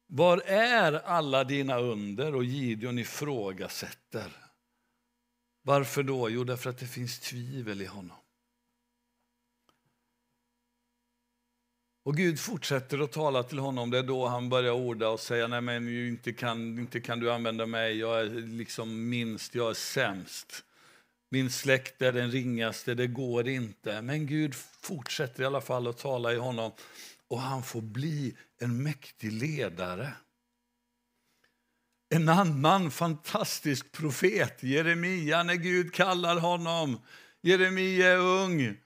Var 0.08 0.38
är 0.46 0.94
alla 0.94 1.44
dina 1.44 1.78
under? 1.80 2.36
Och 2.36 2.44
Gideon 2.44 3.00
ifrågasätter. 3.00 4.32
Varför 5.62 6.04
då? 6.04 6.30
Jo, 6.30 6.44
därför 6.44 6.70
att 6.70 6.78
det 6.78 6.88
finns 6.88 7.20
tvivel 7.20 7.82
i 7.82 7.86
honom. 7.86 8.18
Och 12.06 12.18
Gud 12.18 12.40
fortsätter 12.40 13.00
att 13.00 13.12
tala 13.12 13.44
till 13.44 13.60
honom. 13.60 13.92
Det 13.92 13.98
är 13.98 14.04
då 14.04 14.28
han 14.28 14.50
börjar 14.50 14.74
orda 14.74 15.10
och 15.10 15.20
säga, 15.20 15.48
nej 15.48 15.62
men 15.62 16.08
inte 16.08 16.34
kan, 16.34 16.80
inte 16.80 17.02
kan 17.02 17.20
du 17.20 17.32
använda 17.32 17.66
mig, 17.66 17.98
jag 17.98 18.20
är 18.20 18.26
liksom 18.30 19.10
minst, 19.10 19.56
jag 19.56 19.70
är 19.70 19.74
sämst. 19.74 20.64
Min 21.30 21.50
släkt 21.50 22.02
är 22.02 22.12
den 22.12 22.32
ringaste, 22.32 22.94
det 22.94 23.08
går 23.08 23.48
inte. 23.48 24.02
Men 24.02 24.28
Gud 24.28 24.56
fortsätter 24.82 25.44
i 25.44 25.46
alla 25.46 25.62
fall 25.62 25.88
att 25.88 25.98
tala 25.98 26.34
i 26.34 26.38
honom 26.38 26.72
och 27.30 27.40
han 27.40 27.64
får 27.64 27.82
bli 27.82 28.38
en 28.62 28.84
mäktig 28.84 29.32
ledare. 29.32 30.14
En 32.10 32.30
annan 32.30 32.92
fantastisk 32.92 33.92
profet, 33.92 34.64
Jeremia, 34.64 35.44
när 35.44 35.56
Gud 35.56 35.94
kallar 35.94 36.40
honom. 36.40 37.02
Jeremia 37.42 38.08
är 38.08 38.18
ung 38.18 38.78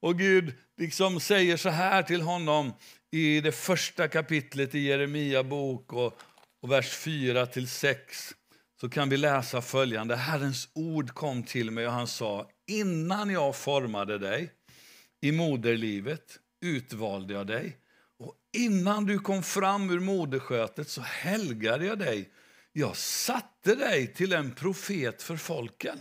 och 0.00 0.18
Gud 0.18 0.54
liksom 0.76 1.20
säger 1.20 1.56
så 1.56 1.68
här 1.68 2.02
till 2.02 2.20
honom 2.20 2.72
i 3.10 3.40
det 3.40 3.52
första 3.52 4.08
kapitlet 4.08 4.74
i 4.74 4.78
Jeremia 4.78 5.42
bok 5.42 5.92
och, 5.92 6.18
och 6.62 6.72
vers 6.72 6.96
4 6.96 7.46
till 7.46 7.68
6 7.68 8.34
så 8.80 8.88
kan 8.88 9.08
vi 9.08 9.16
läsa 9.16 9.62
följande. 9.62 10.16
Herrens 10.16 10.68
ord 10.74 11.14
kom 11.14 11.42
till 11.42 11.70
mig 11.70 11.86
och 11.86 11.92
han 11.92 12.06
sa, 12.06 12.50
innan 12.66 13.30
jag 13.30 13.56
formade 13.56 14.18
dig 14.18 14.52
i 15.20 15.32
moderlivet 15.32 16.38
utvalde 16.60 17.34
jag 17.34 17.46
dig 17.46 17.80
och 18.18 18.34
innan 18.52 19.04
du 19.04 19.18
kom 19.18 19.42
fram 19.42 19.90
ur 19.90 20.00
moderskötet 20.00 20.88
så 20.88 21.00
helgade 21.00 21.86
jag 21.86 21.98
dig. 21.98 22.32
Jag 22.72 22.96
satte 22.96 23.74
dig 23.74 24.14
till 24.14 24.32
en 24.32 24.54
profet 24.54 25.22
för 25.22 25.36
folken. 25.36 25.98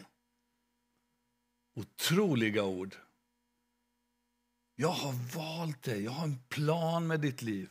Otroliga 1.76 2.64
ord. 2.64 2.96
Jag 4.76 4.90
har 4.90 5.36
valt 5.36 5.84
dig, 5.84 6.04
jag 6.04 6.12
har 6.12 6.24
en 6.24 6.40
plan 6.50 7.08
med 7.08 7.20
ditt 7.20 7.42
liv. 7.42 7.70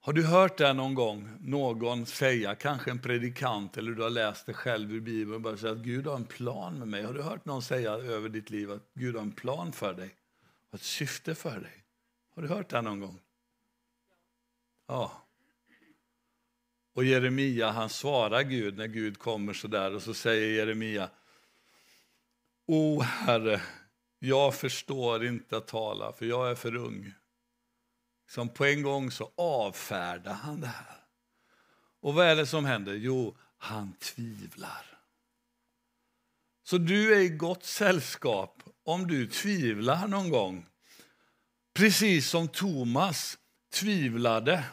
Har 0.00 0.12
du 0.12 0.26
hört 0.26 0.58
det 0.58 0.72
någon 0.72 0.94
gång, 0.94 1.28
någon 1.40 2.06
säga, 2.06 2.54
kanske 2.54 2.90
en 2.90 2.98
predikant 2.98 3.76
eller 3.76 3.92
du 3.92 4.02
har 4.02 4.10
läst 4.10 4.46
det 4.46 4.54
själv 4.54 4.94
i 4.94 5.00
Bibeln 5.00 5.42
bara 5.42 5.56
säga 5.56 5.72
att 5.72 5.78
Gud 5.78 6.06
har 6.06 6.16
en 6.16 6.24
plan 6.24 6.78
med 6.78 6.88
mig. 6.88 7.02
Har 7.02 7.14
du 7.14 7.22
hört 7.22 7.44
någon 7.44 7.62
säga 7.62 7.90
över 7.92 8.28
ditt 8.28 8.50
liv 8.50 8.70
att 8.72 8.90
Gud 8.94 9.14
har 9.14 9.22
en 9.22 9.32
plan 9.32 9.72
för 9.72 9.94
dig? 9.94 10.14
Har 10.72 10.78
ett 10.78 10.84
syfte 10.84 11.34
för 11.34 11.60
dig? 11.60 11.84
Har 12.34 12.42
du 12.42 12.48
hört 12.48 12.70
det 12.70 12.82
någon 12.82 13.00
gång? 13.00 13.20
Ja. 14.86 15.22
Och 16.94 17.04
Jeremia 17.04 17.70
han 17.70 17.88
svarar 17.88 18.42
Gud 18.42 18.76
när 18.76 18.86
Gud 18.86 19.18
kommer 19.18 19.52
så 19.52 19.68
där 19.68 19.94
och 19.94 20.02
så 20.02 20.14
säger 20.14 20.56
Jeremia 20.56 21.10
O 22.66 23.00
Herre, 23.00 23.62
jag 24.18 24.54
förstår 24.54 25.24
inte 25.24 25.56
att 25.56 25.66
tala 25.66 26.12
för 26.12 26.26
jag 26.26 26.50
är 26.50 26.54
för 26.54 26.76
ung. 26.76 27.14
Som 28.28 28.48
på 28.48 28.64
en 28.64 28.82
gång 28.82 29.10
så 29.10 29.32
avfärdar 29.36 30.34
han 30.34 30.60
det 30.60 30.66
här. 30.66 31.04
Och 32.00 32.14
vad 32.14 32.26
är 32.26 32.36
det 32.36 32.46
som 32.46 32.64
händer? 32.64 32.94
Jo, 32.94 33.36
han 33.56 33.92
tvivlar. 33.92 34.98
Så 36.62 36.78
du 36.78 37.14
är 37.14 37.20
i 37.20 37.28
gott 37.28 37.64
sällskap 37.64 38.62
om 38.84 39.06
du 39.06 39.26
tvivlar 39.26 40.08
någon 40.08 40.30
gång. 40.30 40.66
Precis 41.74 42.28
som 42.28 42.48
Thomas 42.48 43.38
tvivlade. 43.72 44.64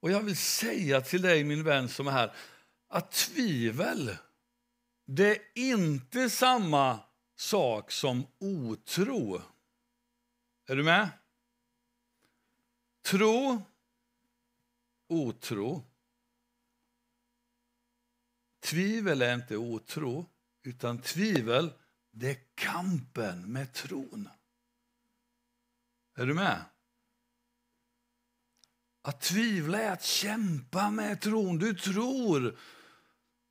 Och 0.00 0.10
jag 0.10 0.20
vill 0.20 0.36
säga 0.36 1.00
till 1.00 1.22
dig, 1.22 1.44
min 1.44 1.64
vän 1.64 1.88
som 1.88 2.06
är 2.06 2.10
här, 2.10 2.34
att 2.88 3.10
tvivel, 3.10 4.16
det 5.06 5.30
är 5.30 5.40
inte 5.54 6.30
samma 6.30 7.00
sak 7.36 7.90
som 7.90 8.26
otro. 8.38 9.42
Är 10.66 10.76
du 10.76 10.82
med? 10.82 11.08
Tro, 13.02 13.62
otro. 15.08 15.84
Tvivel 18.60 19.22
är 19.22 19.34
inte 19.34 19.56
otro, 19.56 20.26
utan 20.62 20.98
tvivel 21.02 21.72
det 22.12 22.30
är 22.30 22.36
kampen 22.54 23.52
med 23.52 23.72
tron. 23.72 24.28
Är 26.16 26.26
du 26.26 26.34
med? 26.34 26.64
Att 29.02 29.20
tvivla 29.20 29.80
är 29.80 29.90
att 29.90 30.04
kämpa 30.04 30.90
med 30.90 31.20
tron. 31.20 31.58
Du 31.58 31.74
tror. 31.74 32.58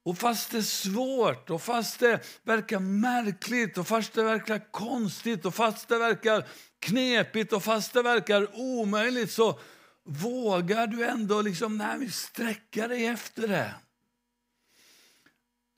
Och 0.04 0.18
fast 0.18 0.52
det 0.52 0.58
är 0.58 0.62
svårt, 0.62 1.50
och 1.50 1.62
fast 1.62 2.00
det 2.00 2.26
verkar 2.44 2.80
märkligt, 2.80 3.78
och 3.78 3.88
fast 3.88 4.14
det 4.14 4.24
verkar 4.24 4.72
konstigt, 4.72 5.46
och 5.46 5.56
fast 5.56 5.88
det 5.88 5.98
verkar 5.98 6.48
knepigt 6.80 7.54
och 7.54 7.64
fast 7.64 7.94
det 7.94 8.02
verkar 8.02 8.60
omöjligt 8.60 9.32
så 9.32 9.60
vågar 10.04 10.88
du 10.88 11.06
ändå 11.06 11.42
liksom, 11.42 11.78
nej, 11.78 12.12
sträcka 12.12 12.88
dig 12.88 13.06
efter 13.06 13.48
det. 13.48 13.74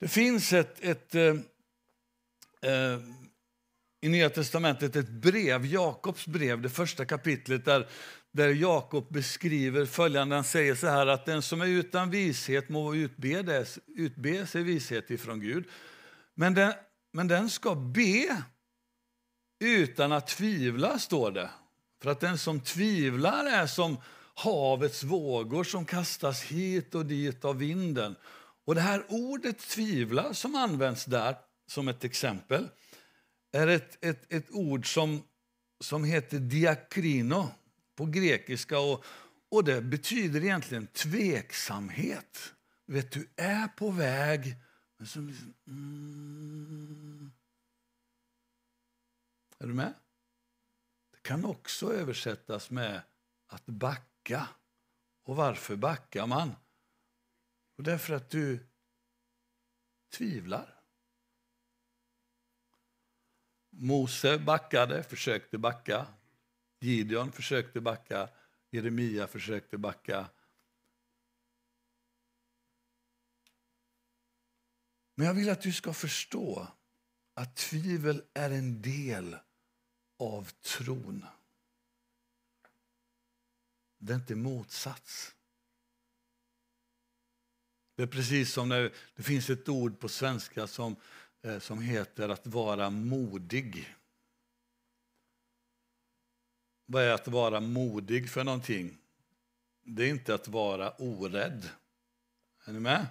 Det 0.00 0.08
finns 0.08 0.52
ett, 0.52 0.80
ett 0.80 1.14
eh, 1.14 1.34
eh, 2.64 2.98
i 4.04 4.08
Nya 4.08 4.30
testamentet 4.30 4.96
ett 4.96 5.08
brev, 5.08 5.66
Jakobs 5.66 6.26
brev, 6.26 6.62
det 6.62 6.70
första 6.70 7.04
kapitlet 7.04 7.64
där, 7.64 7.88
där 8.32 8.48
Jakob 8.48 9.12
beskriver 9.12 9.86
följande. 9.86 10.34
Han 10.34 10.44
säger 10.44 10.74
så 10.74 10.86
här 10.86 11.06
att 11.06 11.26
den 11.26 11.42
som 11.42 11.60
är 11.60 11.66
utan 11.66 12.10
vishet 12.10 12.68
må 12.68 12.94
utbe, 12.94 13.64
utbe 13.96 14.46
sig 14.46 14.62
vishet 14.62 15.10
ifrån 15.10 15.40
Gud. 15.40 15.64
Men 16.34 16.54
den, 16.54 16.72
men 17.12 17.28
den 17.28 17.50
ska 17.50 17.74
be 17.74 18.42
utan 19.64 20.12
att 20.12 20.26
tvivla, 20.26 20.98
står 20.98 21.30
det. 21.30 21.50
För 22.02 22.10
att 22.10 22.20
den 22.20 22.38
som 22.38 22.60
tvivlar 22.60 23.46
är 23.46 23.66
som 23.66 23.96
havets 24.34 25.02
vågor 25.02 25.64
som 25.64 25.84
kastas 25.84 26.42
hit 26.42 26.94
och 26.94 27.06
dit 27.06 27.44
av 27.44 27.58
vinden. 27.58 28.16
Och 28.64 28.74
det 28.74 28.80
här 28.80 29.04
ordet 29.08 29.58
tvivla 29.58 30.34
som 30.34 30.54
används 30.54 31.04
där 31.04 31.36
som 31.74 31.88
ett 31.88 32.04
exempel 32.04 32.68
är 33.52 33.66
ett, 33.66 34.04
ett, 34.04 34.32
ett 34.32 34.50
ord 34.50 34.94
som, 34.94 35.22
som 35.80 36.04
heter 36.04 36.38
diakrino 36.38 37.50
på 37.94 38.06
grekiska. 38.06 38.78
Och, 38.78 39.04
och 39.48 39.64
det 39.64 39.82
betyder 39.82 40.44
egentligen 40.44 40.86
tveksamhet. 40.86 42.54
Vet, 42.86 43.12
du 43.12 43.28
är 43.36 43.68
på 43.68 43.90
väg, 43.90 44.54
men 44.96 45.06
så... 45.06 45.20
Liksom, 45.20 45.54
mm, 45.66 47.32
är 49.58 49.66
du 49.66 49.74
med? 49.74 49.94
Det 51.12 51.22
kan 51.22 51.44
också 51.44 51.92
översättas 51.92 52.70
med 52.70 53.02
att 53.46 53.66
backa. 53.66 54.48
Och 55.24 55.36
varför 55.36 55.76
backar 55.76 56.26
man? 56.26 56.56
Och 57.76 57.84
därför 57.84 58.14
att 58.14 58.30
du 58.30 58.66
tvivlar. 60.12 60.73
Mose 63.76 64.38
backade, 64.38 65.02
försökte 65.02 65.58
backa. 65.58 66.06
Gideon 66.80 67.32
försökte 67.32 67.80
backa. 67.80 68.28
Jeremia 68.70 69.26
försökte 69.26 69.78
backa. 69.78 70.30
Men 75.14 75.26
jag 75.26 75.34
vill 75.34 75.50
att 75.50 75.62
du 75.62 75.72
ska 75.72 75.92
förstå 75.92 76.68
att 77.34 77.56
tvivel 77.56 78.22
är 78.34 78.50
en 78.50 78.82
del 78.82 79.36
av 80.18 80.50
tron. 80.50 81.24
Det 83.98 84.12
är 84.12 84.16
inte 84.16 84.34
motsats. 84.34 85.34
Det 87.96 88.02
är 88.02 88.06
precis 88.06 88.52
som 88.52 88.68
när 88.68 88.92
det 89.16 89.22
finns 89.22 89.50
ett 89.50 89.68
ord 89.68 90.00
på 90.00 90.08
svenska 90.08 90.66
som, 90.66 90.96
Eh, 91.44 91.58
som 91.58 91.80
heter 91.80 92.28
att 92.28 92.46
vara 92.46 92.90
modig. 92.90 93.94
Vad 96.86 97.02
är 97.02 97.12
att 97.12 97.28
vara 97.28 97.60
modig 97.60 98.30
för 98.30 98.44
någonting? 98.44 98.98
Det 99.82 100.04
är 100.04 100.08
inte 100.08 100.34
att 100.34 100.48
vara 100.48 100.90
orädd. 100.90 101.68
Är 102.64 102.72
ni 102.72 102.80
med? 102.80 103.06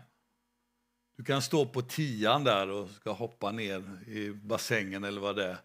Du 1.17 1.24
kan 1.24 1.41
stå 1.41 1.65
på 1.65 1.82
tian 1.82 2.43
där 2.43 2.69
och 2.69 2.89
ska 2.89 3.12
hoppa 3.12 3.52
ner 3.52 4.08
i 4.08 4.32
bassängen 4.32 5.04
eller 5.04 5.22
vad 5.22 5.36
det 5.36 5.46
är 5.46 5.58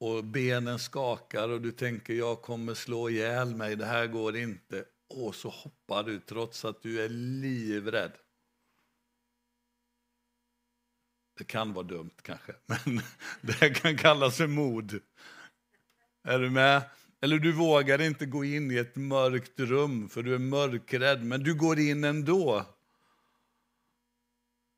och 0.00 0.24
benen 0.24 0.78
skakar 0.78 1.48
och 1.48 1.60
du 1.60 1.72
tänker 1.72 2.14
jag 2.14 2.42
kommer 2.42 2.74
slå 2.74 3.10
ihjäl 3.10 3.54
mig, 3.54 3.76
det 3.76 3.86
här 3.86 4.06
går 4.06 4.36
inte. 4.36 4.84
Och 5.08 5.34
så 5.34 5.48
hoppar 5.48 6.02
du 6.02 6.20
trots 6.20 6.64
att 6.64 6.82
du 6.82 7.04
är 7.04 7.08
livrädd. 7.08 8.12
Det 11.40 11.44
kan 11.44 11.72
vara 11.72 11.86
dumt 11.86 12.10
kanske, 12.22 12.52
men 12.66 13.00
det 13.40 13.74
kan 13.74 13.96
kallas 13.96 14.36
för 14.36 14.46
mod. 14.46 15.00
Är 16.22 16.38
du 16.38 16.50
med? 16.50 16.82
Eller 17.20 17.38
du 17.38 17.52
vågar 17.52 18.00
inte 18.00 18.26
gå 18.26 18.44
in 18.44 18.70
i 18.70 18.76
ett 18.76 18.96
mörkt 18.96 19.60
rum 19.60 20.08
för 20.08 20.22
du 20.22 20.34
är 20.34 20.38
mörkrädd, 20.38 21.24
men 21.24 21.42
du 21.42 21.54
går 21.54 21.78
in 21.78 22.04
ändå. 22.04 22.66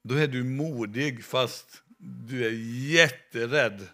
Då 0.03 0.15
är 0.15 0.29
du 0.29 0.45
modig 0.45 1.25
fast 1.25 1.83
du 1.99 2.47
är 2.47 2.51
jätterädd. 2.93 3.89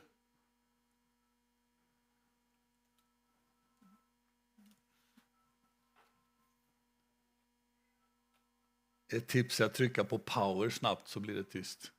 Ett 9.12 9.26
tips 9.26 9.60
är 9.60 9.64
att 9.64 9.74
trycka 9.74 10.04
på 10.04 10.18
power 10.18 10.70
snabbt 10.70 11.08
så 11.08 11.20
blir 11.20 11.34
det 11.34 11.44
tyst. 11.44 11.92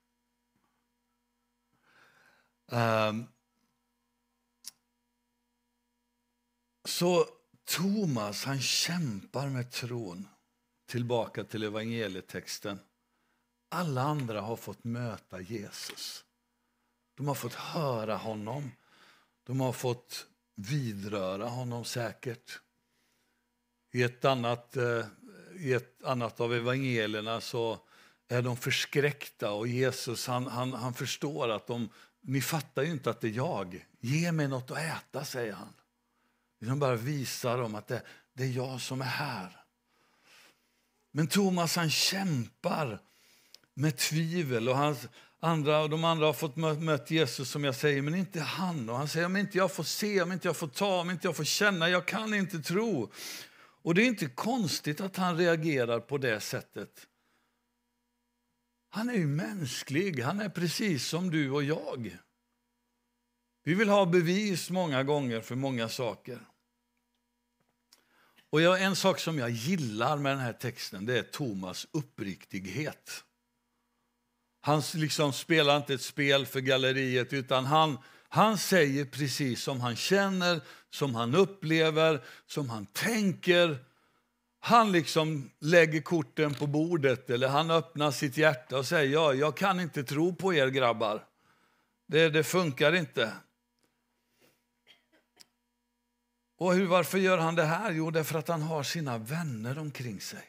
Um, 2.71 3.27
så 6.85 7.25
Thomas 7.65 8.43
han 8.45 8.61
kämpar 8.61 9.49
med 9.49 9.71
tron. 9.71 10.27
Tillbaka 10.85 11.43
till 11.43 11.63
evangelietexten. 11.63 12.79
Alla 13.69 14.01
andra 14.01 14.41
har 14.41 14.55
fått 14.55 14.83
möta 14.83 15.41
Jesus. 15.41 16.25
De 17.17 17.27
har 17.27 17.35
fått 17.35 17.53
höra 17.53 18.15
honom. 18.15 18.71
De 19.43 19.59
har 19.59 19.73
fått 19.73 20.27
vidröra 20.55 21.45
honom 21.45 21.85
säkert. 21.85 22.59
I 23.91 24.03
ett 24.03 24.25
annat, 24.25 24.77
eh, 24.77 25.05
i 25.55 25.73
ett 25.73 26.03
annat 26.03 26.39
av 26.39 26.53
evangelierna 26.53 27.41
så 27.41 27.79
är 28.27 28.41
de 28.41 28.57
förskräckta 28.57 29.51
och 29.51 29.67
Jesus 29.67 30.27
han, 30.27 30.47
han, 30.47 30.73
han 30.73 30.93
förstår 30.93 31.49
att 31.49 31.67
de, 31.67 31.89
ni 32.21 32.41
fattar 32.41 32.83
ju 32.83 32.91
inte 32.91 33.09
att 33.09 33.21
det 33.21 33.27
är 33.27 33.31
jag. 33.31 33.85
Ge 33.99 34.31
mig 34.31 34.47
något 34.47 34.71
att 34.71 34.77
äta, 34.77 35.25
säger 35.25 35.53
han. 35.53 35.73
Han 36.67 36.79
bara 36.79 36.95
visar 36.95 37.57
dem 37.57 37.75
att 37.75 37.87
det, 37.87 38.01
det 38.33 38.43
är 38.43 38.47
jag 38.47 38.81
som 38.81 39.01
är 39.01 39.05
här. 39.05 39.59
Men 41.11 41.27
Thomas 41.27 41.75
han 41.75 41.89
kämpar 41.89 42.99
med 43.73 43.97
tvivel 43.97 44.69
och 44.69 44.77
hans, 44.77 45.07
andra, 45.39 45.87
de 45.87 46.03
andra 46.03 46.25
har 46.25 46.33
fått 46.33 46.55
möta 46.55 47.13
Jesus 47.13 47.49
som 47.49 47.63
jag 47.63 47.75
säger, 47.75 48.01
men 48.01 48.15
inte 48.15 48.39
han. 48.39 48.89
Och 48.89 48.95
han 48.95 49.07
säger 49.07 49.25
om 49.25 49.37
inte 49.37 49.57
jag 49.57 49.71
får 49.71 49.83
se, 49.83 50.21
om 50.21 50.31
inte 50.31 50.47
jag 50.47 50.57
får 50.57 50.67
ta, 50.67 51.01
om 51.01 51.09
inte 51.09 51.27
jag 51.27 51.35
får 51.35 51.43
känna, 51.43 51.89
jag 51.89 52.05
kan 52.05 52.33
inte 52.33 52.59
tro. 52.59 53.11
Och 53.81 53.95
det 53.95 54.01
är 54.01 54.05
inte 54.05 54.25
konstigt 54.25 55.01
att 55.01 55.17
han 55.17 55.37
reagerar 55.37 55.99
på 55.99 56.17
det 56.17 56.39
sättet. 56.39 57.07
Han 58.89 59.09
är 59.09 59.13
ju 59.13 59.27
mänsklig, 59.27 60.19
han 60.19 60.39
är 60.41 60.49
precis 60.49 61.07
som 61.07 61.29
du 61.29 61.51
och 61.51 61.63
jag. 61.63 62.17
Vi 63.63 63.73
vill 63.73 63.89
ha 63.89 64.05
bevis 64.05 64.69
många 64.69 65.03
gånger 65.03 65.41
för 65.41 65.55
många 65.55 65.89
saker. 65.89 66.39
Och 68.49 68.61
jag, 68.61 68.81
en 68.81 68.95
sak 68.95 69.19
som 69.19 69.39
jag 69.39 69.49
gillar 69.49 70.17
med 70.17 70.31
den 70.31 70.39
här 70.39 70.53
texten 70.53 71.05
det 71.05 71.19
är 71.19 71.23
Thomas 71.23 71.87
uppriktighet. 71.91 73.23
Han 74.61 74.81
liksom 74.95 75.33
spelar 75.33 75.77
inte 75.77 75.93
ett 75.93 76.01
spel 76.01 76.45
för 76.45 76.59
galleriet 76.59 77.33
utan 77.33 77.65
han, 77.65 77.97
han 78.29 78.57
säger 78.57 79.05
precis 79.05 79.61
som 79.61 79.81
han 79.81 79.95
känner, 79.95 80.61
som 80.89 81.15
han 81.15 81.35
upplever, 81.35 82.23
som 82.45 82.69
han 82.69 82.85
tänker. 82.85 83.77
Han 84.59 84.91
liksom 84.91 85.51
lägger 85.59 86.01
korten 86.01 86.53
på 86.53 86.67
bordet 86.67 87.29
eller 87.29 87.47
han 87.47 87.71
öppnar 87.71 88.11
sitt 88.11 88.37
hjärta 88.37 88.77
och 88.77 88.85
säger 88.85 89.13
ja, 89.13 89.33
jag 89.33 89.57
kan 89.57 89.79
inte 89.79 90.03
tro 90.03 90.35
på 90.35 90.53
er 90.53 90.67
grabbar. 90.67 91.25
Det, 92.05 92.29
det 92.29 92.43
funkar 92.43 92.95
inte. 92.95 93.33
Och 96.57 96.73
hur, 96.73 96.87
varför 96.87 97.17
gör 97.17 97.37
han 97.37 97.55
det 97.55 97.63
här? 97.63 97.91
Jo, 97.91 98.11
därför 98.11 98.39
att 98.39 98.47
han 98.47 98.61
har 98.61 98.83
sina 98.83 99.17
vänner 99.17 99.77
omkring 99.79 100.21
sig. 100.21 100.43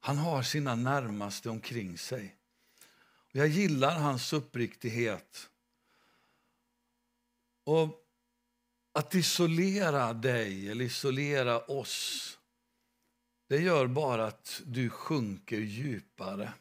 Han 0.00 0.18
har 0.18 0.42
sina 0.42 0.74
närmaste 0.74 1.50
omkring 1.50 1.98
sig. 1.98 2.36
Jag 3.32 3.48
gillar 3.48 3.98
hans 3.98 4.32
uppriktighet. 4.32 5.50
Och 7.64 8.05
att 8.96 9.14
isolera 9.14 10.12
dig 10.12 10.70
eller 10.70 10.84
isolera 10.84 11.60
oss 11.60 12.32
det 13.48 13.60
gör 13.60 13.86
bara 13.86 14.26
att 14.26 14.62
du 14.66 14.90
sjunker 14.90 15.58
djupare. 15.58 16.52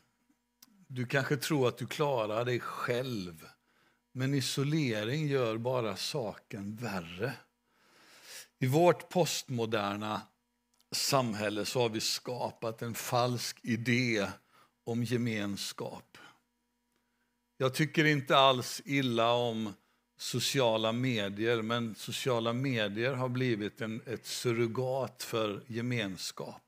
Du 0.87 1.05
kanske 1.05 1.37
tror 1.37 1.67
att 1.67 1.77
du 1.77 1.87
klarar 1.87 2.45
dig 2.45 2.59
själv 2.59 3.47
men 4.11 4.33
isolering 4.33 5.27
gör 5.27 5.57
bara 5.57 5.95
saken 5.95 6.75
värre. 6.75 7.33
I 8.59 8.67
vårt 8.67 9.09
postmoderna 9.09 10.21
samhälle 10.91 11.65
så 11.65 11.81
har 11.81 11.89
vi 11.89 12.01
skapat 12.01 12.81
en 12.81 12.95
falsk 12.95 13.59
idé 13.63 14.27
om 14.83 15.03
gemenskap. 15.03 16.17
Jag 17.57 17.73
tycker 17.73 18.05
inte 18.05 18.37
alls 18.37 18.81
illa 18.85 19.31
om 19.31 19.73
sociala 20.17 20.91
medier 20.91 21.61
men 21.61 21.95
sociala 21.95 22.53
medier 22.53 23.13
har 23.13 23.29
blivit 23.29 23.81
en, 23.81 24.01
ett 24.05 24.25
surrogat 24.25 25.23
för 25.23 25.61
gemenskap. 25.67 26.61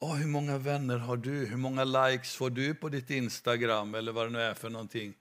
Oh, 0.00 0.14
hur 0.14 0.26
många 0.26 0.58
vänner 0.58 0.98
har 0.98 1.16
du? 1.16 1.46
Hur 1.46 1.56
många 1.56 1.84
likes 1.84 2.34
får 2.34 2.50
du 2.50 2.74
på 2.74 2.88
ditt 2.88 3.10
Instagram? 3.10 3.94
eller 3.94 4.12
vad 4.12 4.26
det 4.26 4.30
nu 4.30 4.40
är 4.40 4.54
för 4.54 4.70
någonting? 4.70 5.14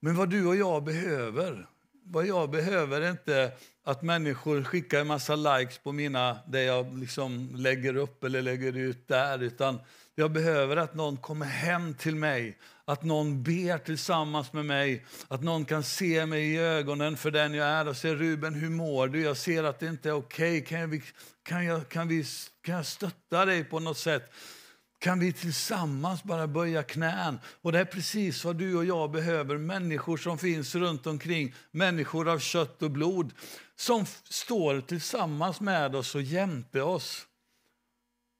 Men 0.00 0.16
vad 0.16 0.30
du 0.30 0.46
och 0.46 0.56
jag 0.56 0.84
behöver, 0.84 1.66
vad 2.04 2.26
jag 2.26 2.50
behöver 2.50 3.00
är 3.00 3.10
inte 3.10 3.52
att 3.82 4.02
människor 4.02 4.64
skickar 4.64 5.00
en 5.00 5.06
massa 5.06 5.36
likes 5.36 5.78
på 5.78 5.92
mina, 5.92 6.38
det 6.46 6.62
jag 6.62 6.98
liksom 6.98 7.50
lägger 7.54 7.96
upp 7.96 8.24
eller 8.24 8.42
lägger 8.42 8.76
ut 8.76 9.08
där. 9.08 9.42
Utan 9.42 9.80
jag 10.14 10.32
behöver 10.32 10.76
att 10.76 10.94
någon 10.94 11.16
kommer 11.16 11.46
hem 11.46 11.94
till 11.94 12.16
mig, 12.16 12.58
att 12.84 13.02
någon 13.02 13.42
ber 13.42 13.78
tillsammans 13.78 14.52
med 14.52 14.64
mig, 14.64 15.04
att 15.28 15.42
någon 15.42 15.64
kan 15.64 15.82
se 15.82 16.26
mig 16.26 16.54
i 16.54 16.58
ögonen 16.58 17.16
för 17.16 17.30
den 17.30 17.54
jag 17.54 17.66
är 17.66 17.88
och 17.88 17.96
säga 17.96 18.14
Ruben, 18.14 18.54
hur 18.54 18.70
mår 18.70 19.08
du? 19.08 19.22
Jag 19.22 19.36
ser 19.36 19.64
att 19.64 19.80
det 19.80 19.86
inte 19.86 20.08
är 20.08 20.12
okej. 20.12 20.62
Okay. 20.62 20.88
Kan, 20.88 21.02
kan, 21.42 21.64
jag, 21.64 21.88
kan, 21.88 22.08
vi, 22.08 22.24
kan 22.62 22.74
jag 22.74 22.86
stötta 22.86 23.44
dig 23.44 23.64
på 23.64 23.80
något 23.80 23.98
sätt? 23.98 24.32
kan 25.04 25.18
vi 25.18 25.32
tillsammans 25.32 26.22
bara 26.22 26.46
böja 26.46 26.82
knän. 26.82 27.40
Och 27.62 27.72
det 27.72 27.80
är 27.80 27.84
precis 27.84 28.44
vad 28.44 28.56
du 28.56 28.76
och 28.76 28.84
jag 28.84 29.10
behöver. 29.10 29.58
Människor 29.58 30.16
som 30.16 30.38
finns 30.38 30.74
runt 30.74 31.06
omkring, 31.06 31.54
människor 31.70 32.28
av 32.28 32.38
kött 32.38 32.82
och 32.82 32.90
blod 32.90 33.32
som 33.76 34.06
står 34.28 34.80
tillsammans 34.80 35.60
med 35.60 35.96
oss 35.96 36.14
och 36.14 36.22
jämte 36.22 36.82
oss. 36.82 37.26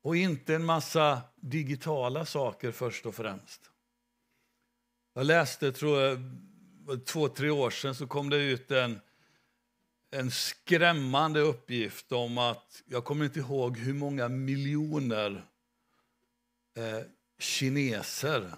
Och 0.04 0.16
inte 0.16 0.54
en 0.54 0.64
massa 0.64 1.22
digitala 1.36 2.26
saker 2.26 2.72
först 2.72 3.06
och 3.06 3.14
främst. 3.14 3.70
Jag 5.14 5.26
läste, 5.26 5.72
tror 5.72 6.00
jag, 6.00 6.20
två, 7.06 7.28
tre 7.28 7.50
år 7.50 7.70
sedan 7.70 7.94
så 7.94 8.06
kom 8.06 8.30
det 8.30 8.36
ut 8.36 8.70
en, 8.70 9.00
en 10.10 10.30
skrämmande 10.30 11.40
uppgift 11.40 12.12
om 12.12 12.38
att, 12.38 12.82
jag 12.86 13.04
kommer 13.04 13.24
inte 13.24 13.38
ihåg 13.38 13.78
hur 13.78 13.94
många 13.94 14.28
miljoner 14.28 15.44
eh, 16.76 17.00
kineser 17.38 18.54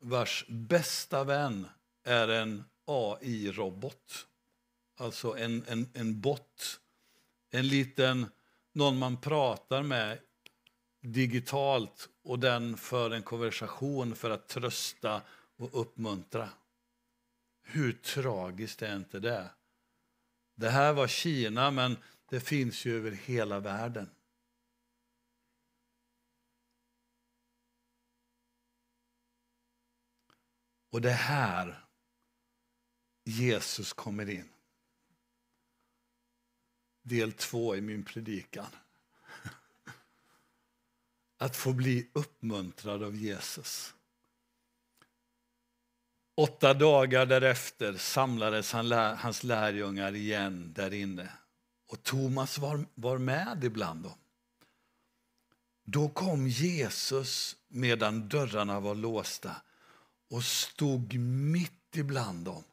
vars 0.00 0.44
bästa 0.48 1.24
vän 1.24 1.68
är 2.04 2.28
en 2.28 2.64
AI-robot. 2.84 4.26
Alltså 4.96 5.36
en, 5.36 5.64
en, 5.68 5.90
en 5.94 6.20
bot. 6.20 6.80
En 7.50 7.68
liten, 7.68 8.26
någon 8.72 8.98
man 8.98 9.16
pratar 9.16 9.82
med 9.82 10.18
digitalt 11.00 12.08
och 12.22 12.38
den 12.38 12.76
för 12.76 13.10
en 13.10 13.22
konversation 13.22 14.14
för 14.14 14.30
att 14.30 14.48
trösta 14.48 15.22
och 15.56 15.80
uppmuntra. 15.80 16.48
Hur 17.62 17.92
tragiskt 17.92 18.82
är 18.82 18.96
inte 18.96 19.20
det? 19.20 19.50
Det 20.54 20.70
här 20.70 20.92
var 20.92 21.06
Kina, 21.06 21.70
men 21.70 21.96
det 22.28 22.40
finns 22.40 22.84
ju 22.84 22.96
över 22.96 23.10
hela 23.10 23.60
världen. 23.60 24.10
Och 30.90 31.00
det 31.00 31.10
är 31.10 31.14
här 31.14 31.84
Jesus 33.24 33.92
kommer 33.92 34.30
in. 34.30 34.48
Del 37.02 37.32
två 37.32 37.76
i 37.76 37.80
min 37.80 38.04
predikan. 38.04 38.66
Att 41.38 41.56
få 41.56 41.72
bli 41.72 42.10
uppmuntrad 42.12 43.02
av 43.02 43.16
Jesus. 43.16 43.94
Åtta 46.34 46.74
dagar 46.74 47.26
därefter 47.26 47.96
samlades 47.96 48.72
han, 48.72 48.92
hans 48.92 49.42
lärjungar 49.42 50.14
igen 50.14 50.72
där 50.72 50.92
inne. 50.94 51.32
Och 51.88 52.02
Thomas 52.02 52.58
var, 52.58 52.86
var 52.94 53.18
med 53.18 53.64
ibland 53.64 54.02
dem. 54.02 54.18
Då 55.84 56.08
kom 56.08 56.48
Jesus 56.48 57.56
medan 57.68 58.28
dörrarna 58.28 58.80
var 58.80 58.94
låsta 58.94 59.56
och 60.30 60.44
stod 60.44 61.14
mitt 61.18 61.96
ibland 61.96 62.44
dem. 62.44 62.64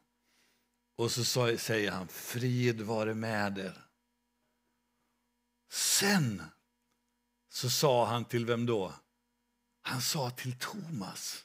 Och 0.96 1.10
så 1.10 1.24
säger 1.58 1.90
han, 1.90 2.08
frid 2.08 2.80
vare 2.80 3.14
med 3.14 3.58
er. 3.58 3.87
Sen 5.68 6.42
så 7.48 7.70
sa 7.70 8.06
han 8.06 8.24
till 8.24 8.46
vem 8.46 8.66
då? 8.66 8.94
Han 9.82 10.02
sa 10.02 10.30
till 10.30 10.58
Thomas. 10.58 11.44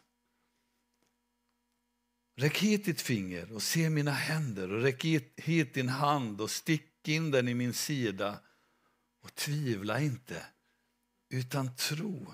Räck 2.36 2.58
hit 2.58 2.86
ditt 2.86 3.02
finger 3.02 3.54
och 3.54 3.64
se 3.64 3.90
mina 3.90 4.12
händer 4.12 4.72
och 4.72 4.82
räck 4.82 5.06
hit 5.36 5.74
din 5.74 5.90
hand 5.90 6.42
och 6.42 6.52
stick 6.52 7.08
in 7.08 7.32
den 7.32 7.48
i 7.48 7.54
min 7.54 7.74
sida 7.74 8.40
och 9.22 9.36
tvivla 9.36 10.02
inte, 10.02 10.46
utan 11.30 11.76
tro. 11.76 12.34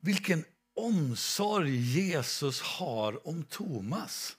Vilken 0.00 0.44
omsorg 0.74 1.76
Jesus 1.76 2.60
har 2.60 3.28
om 3.28 3.44
Thomas. 3.44 4.36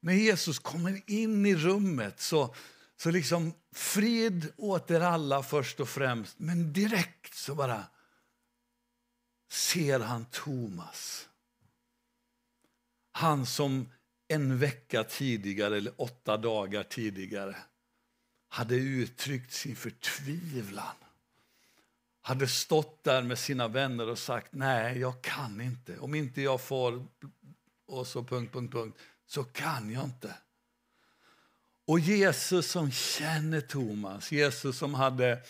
När 0.00 0.14
Jesus 0.14 0.58
kommer 0.58 1.10
in 1.10 1.46
i 1.46 1.54
rummet 1.54 2.20
så, 2.20 2.54
så 2.96 3.10
liksom 3.10 3.52
frid 3.72 4.52
åt 4.56 4.90
er 4.90 5.00
alla 5.00 5.42
först 5.42 5.80
och 5.80 5.88
främst. 5.88 6.38
Men 6.38 6.72
direkt 6.72 7.34
så 7.34 7.54
bara 7.54 7.84
ser 9.50 10.00
han 10.00 10.24
Thomas. 10.24 11.28
Han 13.12 13.46
som 13.46 13.88
en 14.28 14.58
vecka 14.58 15.04
tidigare, 15.04 15.76
eller 15.76 15.92
åtta 15.96 16.36
dagar 16.36 16.82
tidigare 16.82 17.56
hade 18.48 18.74
uttryckt 18.74 19.52
sin 19.52 19.76
förtvivlan. 19.76 20.96
Hade 22.20 22.48
stått 22.48 23.04
där 23.04 23.22
med 23.22 23.38
sina 23.38 23.68
vänner 23.68 24.08
och 24.08 24.18
sagt 24.18 24.52
nej, 24.52 24.98
jag 24.98 25.22
kan 25.22 25.60
inte. 25.60 25.98
Om 25.98 26.14
inte 26.14 26.42
jag 26.42 26.60
får 26.60 27.06
och 27.86 28.06
så 28.06 28.24
punkt, 28.24 28.52
punkt, 28.52 28.72
punkt, 28.72 28.98
så 29.26 29.44
kan 29.44 29.90
jag 29.90 30.04
inte. 30.04 30.34
Och 31.86 32.00
Jesus 32.00 32.70
som 32.70 32.90
känner 32.90 33.60
Thomas, 33.60 34.32
Jesus 34.32 34.78
som 34.78 34.94
hade 34.94 35.42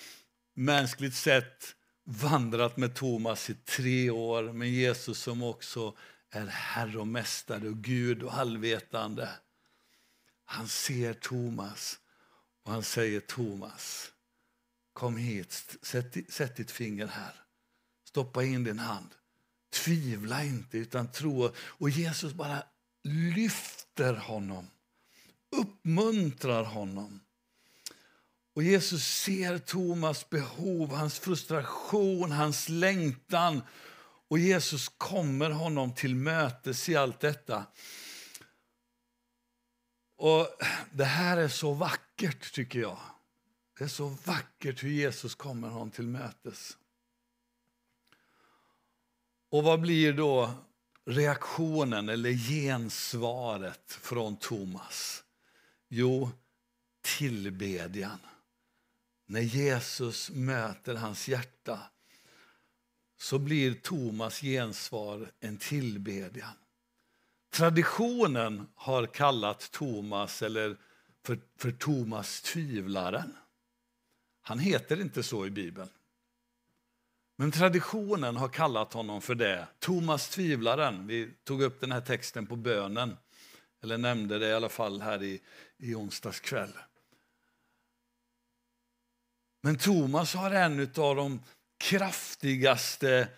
mänskligt 0.55 1.14
sett 1.14 1.75
vandrat 2.05 2.77
med 2.77 2.94
Thomas 2.94 3.51
i 3.51 3.55
tre 3.55 4.11
år, 4.11 4.53
men 4.53 4.73
Jesus 4.73 5.18
som 5.18 5.42
också 5.42 5.97
är 6.31 6.47
Herre 6.47 6.99
och 6.99 7.07
Mästare 7.07 7.68
och 7.68 7.77
Gud 7.77 8.23
och 8.23 8.35
allvetande. 8.35 9.29
Han 10.44 10.68
ser 10.68 11.14
Thomas 11.14 11.99
och 12.64 12.73
han 12.73 12.83
säger 12.83 13.20
Thomas, 13.20 14.12
kom 14.92 15.16
hit, 15.16 15.77
sätt, 15.83 16.16
sätt 16.29 16.57
ditt 16.57 16.70
finger 16.70 17.07
här. 17.07 17.35
Stoppa 18.09 18.44
in 18.44 18.64
din 18.64 18.79
hand. 18.79 19.09
Tvivla 19.73 20.44
inte, 20.44 20.79
utan 20.79 21.12
tro. 21.12 21.53
Och 21.57 21.90
Jesus 21.90 22.33
bara 22.33 22.62
lyfter 23.05 24.14
honom, 24.14 24.66
uppmuntrar 25.61 26.64
honom. 26.64 27.21
Och 28.55 28.62
Jesus 28.62 29.05
ser 29.05 29.59
Thomas 29.59 30.31
behov, 30.31 30.95
hans 30.95 31.19
frustration, 31.19 32.33
hans 32.33 32.69
längtan. 32.69 33.62
Och 34.29 34.38
Jesus 34.38 34.88
kommer 34.88 35.51
honom 35.51 35.95
till 35.95 36.14
mötes 36.14 36.88
i 36.88 36.97
allt 36.97 37.21
detta. 37.21 37.64
Och 40.17 40.49
Det 40.93 41.05
här 41.05 41.37
är 41.37 41.49
så 41.49 41.73
vackert, 41.73 42.53
tycker 42.53 42.79
jag. 42.79 42.99
Det 43.79 43.85
är 43.85 43.88
så 43.88 44.09
vackert 44.09 44.83
hur 44.83 44.90
Jesus 44.90 45.35
kommer 45.35 45.69
honom 45.69 45.90
till 45.90 46.07
mötes. 46.07 46.77
Och 49.51 49.64
vad 49.64 49.81
blir 49.81 50.12
då 50.12 50.51
reaktionen 51.05 52.09
eller 52.09 52.33
gensvaret 52.33 53.93
från 53.93 54.37
Thomas? 54.37 55.24
Jo, 55.88 56.31
tillbedjan. 57.18 58.18
När 59.27 59.40
Jesus 59.40 60.31
möter 60.31 60.94
hans 60.94 61.29
hjärta 61.29 61.81
så 63.16 63.38
blir 63.38 63.75
Thomas 63.75 64.40
gensvar 64.40 65.31
en 65.40 65.57
tillbedjan. 65.57 66.55
Traditionen 67.51 68.66
har 68.75 69.07
kallat 69.07 69.70
Thomas 69.70 70.42
eller 70.42 70.77
för, 71.23 71.38
för 71.57 71.70
Thomas 71.70 72.42
tvivlaren. 72.42 73.37
Han 74.40 74.59
heter 74.59 75.01
inte 75.01 75.23
så 75.23 75.47
i 75.47 75.51
Bibeln. 75.51 75.88
Men 77.37 77.53
traditionen 77.53 78.37
har 78.37 78.49
kallat 78.49 78.92
honom 78.92 79.23
för 79.23 79.35
det. 79.35 79.66
Thomas 79.79 80.29
tvivlaren. 80.29 81.07
Vi 81.07 81.31
tog 81.44 81.62
upp 81.62 81.81
den 81.81 81.92
här 81.92 82.01
texten 82.01 82.47
på 82.47 82.57
bönen. 82.57 83.16
Eller 83.85 83.99
nämnde 83.99 84.38
det 84.38 84.49
i 84.49 84.53
alla 84.53 84.68
fall 84.68 85.01
här 85.01 85.23
i, 85.23 85.40
i 85.79 85.94
onsdags 85.94 86.40
kväll. 86.40 86.73
Men 89.61 89.79
Thomas 89.79 90.35
har 90.35 90.51
en 90.51 90.81
av 90.81 91.16
de 91.16 91.42
kraftigaste 91.79 93.29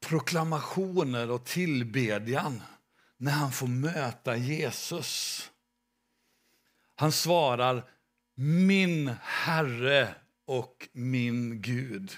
proklamationer 0.00 1.30
och 1.30 1.44
tillbedjan 1.44 2.62
när 3.16 3.32
han 3.32 3.52
får 3.52 3.66
möta 3.66 4.36
Jesus. 4.36 5.50
Han 6.94 7.12
svarar 7.12 7.90
min 8.34 9.08
Herre 9.22 10.14
och 10.44 10.88
min 10.92 11.62
Gud. 11.62 12.16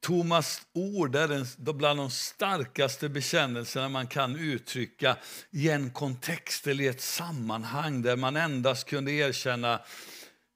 Thomas 0.00 0.66
ord 0.72 1.16
är 1.16 1.28
en, 1.28 1.46
bland 1.76 1.98
de 1.98 2.10
starkaste 2.10 3.08
bekännelserna 3.08 3.88
man 3.88 4.06
kan 4.06 4.36
uttrycka 4.36 5.18
i 5.50 5.70
en 5.70 5.90
kontext 5.90 6.66
eller 6.66 6.84
i 6.84 6.86
ett 6.86 7.00
sammanhang 7.00 8.02
där 8.02 8.16
man 8.16 8.36
endast 8.36 8.88
kunde 8.88 9.12
erkänna 9.12 9.84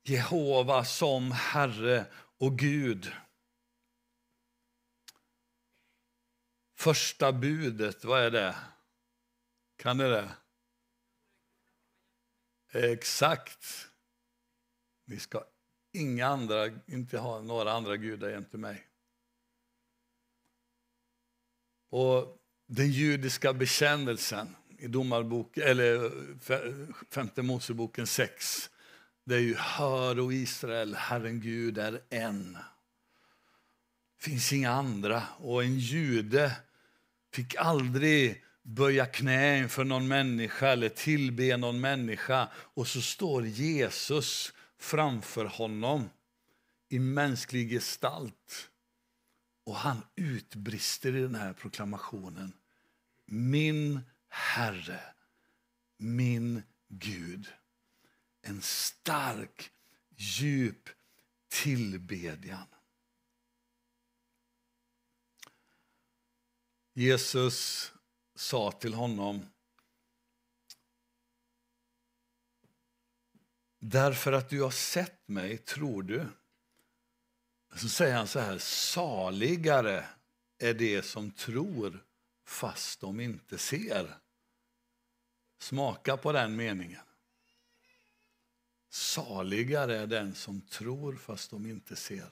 Jehova 0.02 0.84
som 0.84 1.32
Herre 1.32 2.06
och 2.38 2.58
Gud. 2.58 3.12
Första 6.78 7.32
budet, 7.32 8.04
vad 8.04 8.22
är 8.22 8.30
det? 8.30 8.56
Kan 9.76 9.96
ni 9.98 10.04
det? 10.04 10.30
Exakt. 12.72 13.88
Ni 15.06 15.18
ska 15.18 15.44
inga 15.92 16.26
andra, 16.26 16.66
inte 16.86 17.18
ha 17.18 17.40
några 17.40 17.72
andra 17.72 17.96
gudar 17.96 18.28
jämte 18.28 18.58
mig. 18.58 18.86
Och 21.94 22.36
den 22.66 22.90
judiska 22.90 23.52
bekännelsen 23.52 24.56
i 24.78 24.86
domarbok, 24.86 25.56
eller 25.56 26.04
eh, 26.50 26.60
femte 27.10 27.42
Moseboken 27.42 28.06
6 28.06 28.70
det 29.26 29.34
är 29.34 29.40
ju 29.40 29.54
hör 29.54 30.20
och 30.20 30.32
Israel, 30.32 30.94
Herren 30.94 31.40
Gud 31.40 31.78
är 31.78 32.00
en. 32.10 32.52
Det 32.52 34.24
finns 34.24 34.52
inga 34.52 34.70
andra. 34.70 35.22
Och 35.38 35.64
en 35.64 35.78
jude 35.78 36.52
fick 37.32 37.54
aldrig 37.54 38.44
böja 38.62 39.06
knä 39.06 39.58
inför 39.58 39.84
någon 39.84 40.08
människa 40.08 40.68
eller 40.68 40.88
tillbe 40.88 41.56
någon 41.56 41.80
människa. 41.80 42.48
Och 42.54 42.88
så 42.88 43.02
står 43.02 43.46
Jesus 43.46 44.52
framför 44.78 45.44
honom 45.44 46.10
i 46.88 46.98
mänsklig 46.98 47.70
gestalt. 47.70 48.70
Och 49.64 49.76
han 49.76 50.02
utbrister 50.14 51.16
i 51.16 51.20
den 51.20 51.34
här 51.34 51.52
proklamationen. 51.52 52.52
Min 53.24 54.00
Herre, 54.28 55.00
min 55.96 56.62
Gud. 56.88 57.52
En 58.42 58.62
stark, 58.62 59.72
djup 60.16 60.88
tillbedjan. 61.48 62.66
Jesus 66.94 67.92
sa 68.34 68.72
till 68.72 68.94
honom 68.94 69.46
Därför 73.86 74.32
att 74.32 74.48
du 74.48 74.62
har 74.62 74.70
sett 74.70 75.28
mig 75.28 75.58
tror 75.58 76.02
du. 76.02 76.26
Så 77.76 77.88
säger 77.88 78.16
han 78.16 78.28
så 78.28 78.40
här, 78.40 78.58
saligare 78.58 80.08
är 80.58 80.74
det 80.74 81.02
som 81.02 81.30
tror 81.30 82.04
fast 82.44 83.00
de 83.00 83.20
inte 83.20 83.58
ser. 83.58 84.18
Smaka 85.58 86.16
på 86.16 86.32
den 86.32 86.56
meningen. 86.56 87.04
Saligare 88.88 89.96
är 89.96 90.06
den 90.06 90.34
som 90.34 90.60
tror 90.60 91.16
fast 91.16 91.50
de 91.50 91.66
inte 91.66 91.96
ser. 91.96 92.28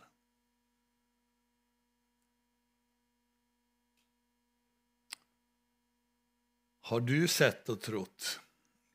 Har 6.81 7.01
du 7.01 7.29
sett 7.29 7.69
och 7.69 7.81
trott? 7.81 8.41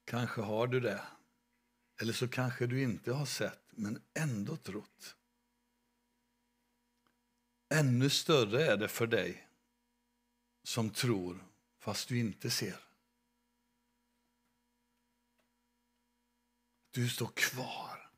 Kanske 0.05 0.41
har 0.41 0.67
du 0.67 0.79
det. 0.79 1.01
Eller 2.01 2.13
så 2.13 2.27
kanske 2.27 2.67
du 2.67 2.81
inte 2.81 3.13
har 3.13 3.25
sett, 3.25 3.63
men 3.69 4.01
ändå 4.13 4.57
trott. 4.57 5.16
Ännu 7.69 8.09
större 8.09 8.65
är 8.65 8.77
det 8.77 8.87
för 8.87 9.07
dig 9.07 9.47
som 10.63 10.89
tror 10.89 11.43
fast 11.79 12.07
du 12.07 12.19
inte 12.19 12.49
ser. 12.49 12.75
Du 16.91 17.09
står 17.09 17.31
kvar. 17.35 18.09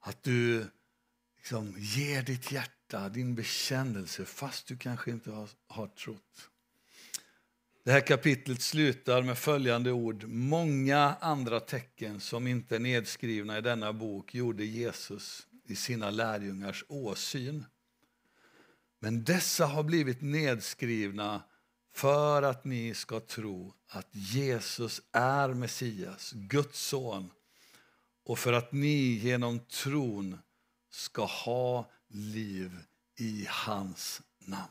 Att 0.00 0.22
du 0.22 0.66
liksom 1.36 1.74
ger 1.78 2.22
ditt 2.22 2.52
hjärta, 2.52 3.08
din 3.08 3.34
bekännelse 3.34 4.24
fast 4.24 4.66
du 4.66 4.76
kanske 4.76 5.10
inte 5.10 5.30
har, 5.30 5.48
har 5.66 5.86
trott. 5.86 6.50
Det 7.84 7.92
här 7.92 8.06
kapitlet 8.06 8.62
slutar 8.62 9.22
med 9.22 9.38
följande 9.38 9.92
ord. 9.92 10.24
Många 10.24 11.16
andra 11.20 11.60
tecken 11.60 12.20
som 12.20 12.46
inte 12.46 12.76
är 12.76 12.80
nedskrivna 12.80 13.58
i 13.58 13.60
denna 13.60 13.92
bok 13.92 14.34
gjorde 14.34 14.64
Jesus 14.64 15.46
i 15.64 15.76
sina 15.76 16.10
lärjungars 16.10 16.84
åsyn. 16.88 17.64
Men 19.04 19.24
dessa 19.24 19.66
har 19.66 19.82
blivit 19.82 20.22
nedskrivna 20.22 21.42
för 21.92 22.42
att 22.42 22.64
ni 22.64 22.94
ska 22.94 23.20
tro 23.20 23.74
att 23.88 24.08
Jesus 24.10 25.02
är 25.12 25.48
Messias, 25.48 26.32
Guds 26.32 26.80
son 26.80 27.30
och 28.24 28.38
för 28.38 28.52
att 28.52 28.72
ni 28.72 29.12
genom 29.12 29.60
tron 29.60 30.38
ska 30.90 31.24
ha 31.24 31.90
liv 32.08 32.78
i 33.16 33.46
hans 33.48 34.22
namn. 34.38 34.70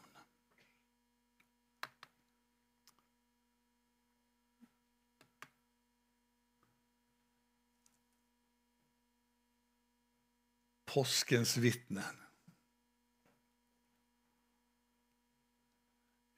Påskens 10.85 11.57
vittnen 11.57 12.20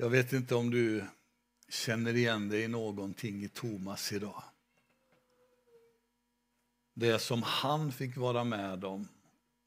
Jag 0.03 0.09
vet 0.09 0.33
inte 0.33 0.55
om 0.55 0.71
du 0.71 1.05
känner 1.69 2.15
igen 2.15 2.49
dig 2.49 2.61
i 2.61 2.67
någonting 2.67 3.43
i 3.43 3.47
Thomas 3.47 4.11
idag. 4.11 4.43
Det 6.93 7.19
som 7.19 7.43
han 7.43 7.91
fick 7.91 8.17
vara 8.17 8.43
med 8.43 8.85
om 8.85 9.07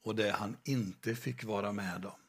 och 0.03 0.15
det 0.15 0.31
han 0.31 0.57
inte 0.63 1.15
fick 1.15 1.43
vara 1.43 1.71
med 1.71 2.05
om. 2.05 2.19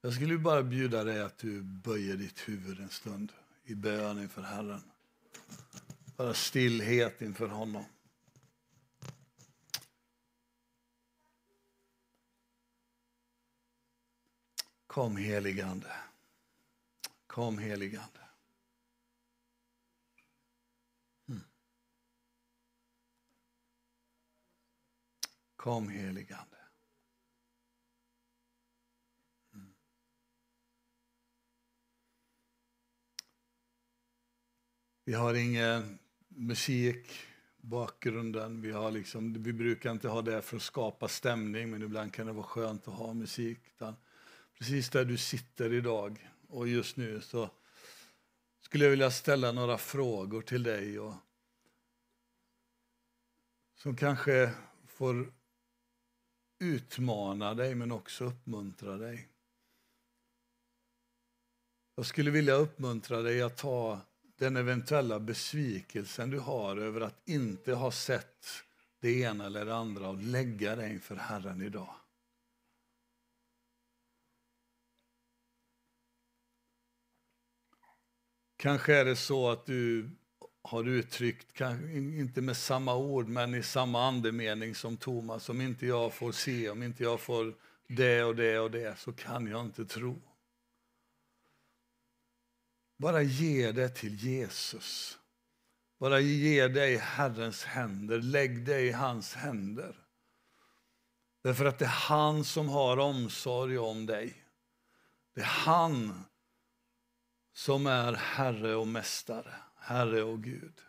Jag 0.00 0.14
skulle 0.14 0.38
bara 0.38 0.62
bjuda 0.62 1.04
dig 1.04 1.20
att 1.20 1.38
du 1.38 1.62
böjer 1.62 2.16
ditt 2.16 2.48
huvud 2.48 2.80
en 2.80 2.90
stund 2.90 3.32
i 3.64 3.74
bön 3.74 4.22
inför 4.22 4.42
Herren. 4.42 4.82
Bara 6.16 6.34
stillhet 6.34 7.22
inför 7.22 7.48
honom. 7.48 7.84
Kom 14.90 15.16
heligande. 15.16 15.92
Kom 17.26 17.58
heligande. 17.58 18.20
Mm. 21.28 21.40
Kom 25.56 25.88
heligande. 25.88 26.56
Mm. 29.54 29.74
Vi 35.04 35.12
har 35.12 35.34
ingen 35.34 35.98
musik, 36.28 37.12
bakgrunden. 37.56 38.62
Vi, 38.62 38.70
har 38.70 38.90
liksom, 38.90 39.42
vi 39.42 39.52
brukar 39.52 39.90
inte 39.90 40.08
ha 40.08 40.22
det 40.22 40.42
för 40.42 40.56
att 40.56 40.62
skapa 40.62 41.08
stämning, 41.08 41.70
men 41.70 41.82
ibland 41.82 42.12
kan 42.12 42.26
det 42.26 42.32
vara 42.32 42.46
skönt 42.46 42.88
att 42.88 42.94
ha 42.94 43.14
musik. 43.14 43.58
Utan 43.74 43.96
precis 44.60 44.90
där 44.90 45.04
du 45.04 45.16
sitter 45.16 45.72
idag 45.72 46.30
och 46.48 46.68
just 46.68 46.96
nu 46.96 47.20
så 47.20 47.50
skulle 48.60 48.84
jag 48.84 48.90
vilja 48.90 49.10
ställa 49.10 49.52
några 49.52 49.78
frågor 49.78 50.42
till 50.42 50.62
dig 50.62 50.98
och 50.98 51.14
som 53.76 53.96
kanske 53.96 54.50
får 54.86 55.32
utmana 56.58 57.54
dig 57.54 57.74
men 57.74 57.92
också 57.92 58.24
uppmuntra 58.24 58.96
dig. 58.96 59.28
Jag 61.94 62.06
skulle 62.06 62.30
vilja 62.30 62.54
uppmuntra 62.54 63.22
dig 63.22 63.42
att 63.42 63.56
ta 63.56 64.00
den 64.36 64.56
eventuella 64.56 65.20
besvikelsen 65.20 66.30
du 66.30 66.38
har 66.38 66.76
över 66.76 67.00
att 67.00 67.28
inte 67.28 67.72
ha 67.72 67.90
sett 67.90 68.46
det 69.00 69.20
ena 69.20 69.46
eller 69.46 69.64
det 69.64 69.74
andra 69.74 70.08
och 70.08 70.22
lägga 70.22 70.76
dig 70.76 70.92
inför 70.92 71.16
Herren 71.16 71.62
idag. 71.62 71.99
Kanske 78.60 78.94
är 78.94 79.04
det 79.04 79.16
så 79.16 79.50
att 79.50 79.66
du 79.66 80.10
har 80.62 80.88
uttryckt, 80.88 81.60
inte 81.94 82.40
med 82.40 82.56
samma 82.56 82.96
ord, 82.96 83.28
men 83.28 83.54
i 83.54 83.62
samma 83.62 84.04
andemening 84.04 84.74
som 84.74 84.96
Thomas. 84.96 85.48
Om 85.48 85.60
inte 85.60 85.86
jag 85.86 86.14
får 86.14 86.32
se, 86.32 86.70
om 86.70 86.82
inte 86.82 87.02
jag 87.02 87.20
får 87.20 87.54
det 87.86 88.24
och 88.24 88.36
det 88.36 88.58
och 88.58 88.70
det, 88.70 88.98
så 88.98 89.12
kan 89.12 89.46
jag 89.46 89.60
inte 89.60 89.84
tro. 89.84 90.22
Bara 92.98 93.22
ge 93.22 93.72
det 93.72 93.88
till 93.88 94.14
Jesus. 94.14 95.18
Bara 95.98 96.20
ge 96.20 96.68
dig 96.68 96.92
i 96.92 96.98
Herrens 96.98 97.64
händer, 97.64 98.18
lägg 98.18 98.64
dig 98.64 98.86
i 98.86 98.92
hans 98.92 99.34
händer. 99.34 99.96
Därför 101.42 101.64
att 101.64 101.78
det 101.78 101.84
är 101.84 101.88
han 101.88 102.44
som 102.44 102.68
har 102.68 102.96
omsorg 102.96 103.78
om 103.78 104.06
dig. 104.06 104.34
Det 105.34 105.40
är 105.40 105.44
han 105.44 106.24
som 107.52 107.86
är 107.86 108.12
Herre 108.12 108.74
och 108.74 108.88
Mästare, 108.88 109.54
Herre 109.76 110.22
och 110.22 110.42
Gud. 110.42 110.80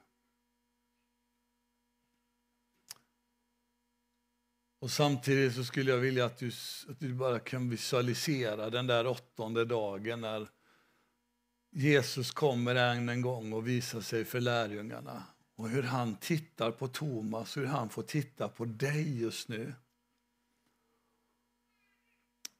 Och 4.80 4.91
Samtidigt 4.91 5.56
så 5.56 5.63
skulle 5.63 5.91
jag 5.91 5.97
vilja 5.97 6.26
att 6.26 6.38
du, 6.38 6.52
att 6.89 7.00
du 7.00 7.13
bara 7.13 7.39
kan 7.39 7.69
visualisera 7.69 8.69
den 8.69 8.88
där 8.88 9.08
åttonde 9.08 9.65
dagen 9.65 10.21
när 10.21 10.47
Jesus 11.71 12.32
kommer 12.32 12.76
än 12.76 13.10
en 13.10 13.21
gång 13.21 13.54
och 13.54 13.67
visar 13.67 14.02
sig 14.02 14.26
för 14.26 14.39
lärjungarna. 14.41 15.24
Och 15.56 15.69
hur 15.69 15.84
han 15.84 16.15
tittar 16.15 16.71
på 16.71 16.88
Thomas, 16.88 17.58
hur 17.58 17.65
han 17.65 17.89
får 17.89 18.04
titta 18.04 18.47
på 18.47 18.65
dig 18.65 19.21
just 19.21 19.47
nu. 19.47 19.74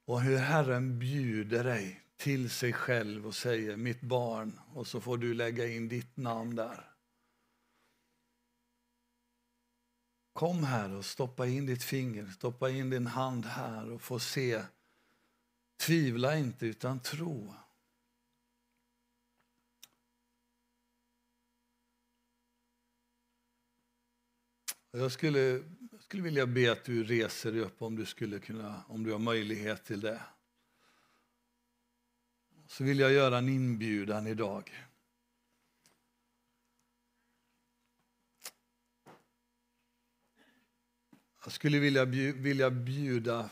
Och 0.06 0.22
hur 0.22 0.38
Herren 0.38 1.00
bjuder 1.00 1.64
dig 1.64 2.02
till 2.22 2.50
sig 2.50 2.74
själv 2.74 3.28
och 3.28 3.36
säger 3.36 3.76
mitt 3.76 4.02
barn 4.02 4.60
och 4.74 4.88
så 4.88 5.02
får 5.02 5.18
du 5.18 5.34
lägga 5.34 5.68
in 5.68 5.88
ditt 5.88 6.18
namn 6.18 6.56
där. 6.56 6.92
Kom 10.34 10.64
här 10.64 10.96
och 10.96 11.06
stoppa 11.06 11.48
in 11.48 11.66
ditt 11.66 11.84
finger, 11.84 12.26
stoppa 12.26 12.70
in 12.70 12.90
din 12.90 13.08
hand 13.08 13.46
här 13.46 13.92
och 13.92 14.02
få 14.02 14.20
se. 14.20 14.64
Tvivla 15.80 16.38
inte 16.38 16.66
utan 16.66 17.00
tro. 17.00 17.54
Jag 24.92 25.12
skulle, 25.12 25.40
jag 25.92 26.02
skulle 26.02 26.24
vilja 26.24 26.46
be 26.46 26.72
att 26.72 26.84
du 26.84 27.04
reser 27.04 27.52
dig 27.52 27.62
upp 27.62 27.82
om 27.82 27.96
du, 27.96 28.06
skulle 28.06 28.40
kunna, 28.40 28.84
om 28.88 29.04
du 29.04 29.12
har 29.12 29.20
möjlighet 29.20 29.86
till 29.86 30.02
det 30.02 30.22
så 32.72 32.84
vill 32.84 33.00
jag 33.00 33.12
göra 33.12 33.38
en 33.38 33.50
inbjudan 33.50 34.28
idag. 34.28 34.72
Jag 41.44 41.54
skulle 41.54 41.80
vilja 41.80 42.06
bjuda, 42.06 42.40
vilja 42.40 42.70
bjuda 42.70 43.50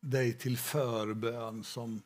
dig 0.00 0.38
till 0.38 0.58
förbön 0.58 1.64
som 1.64 2.02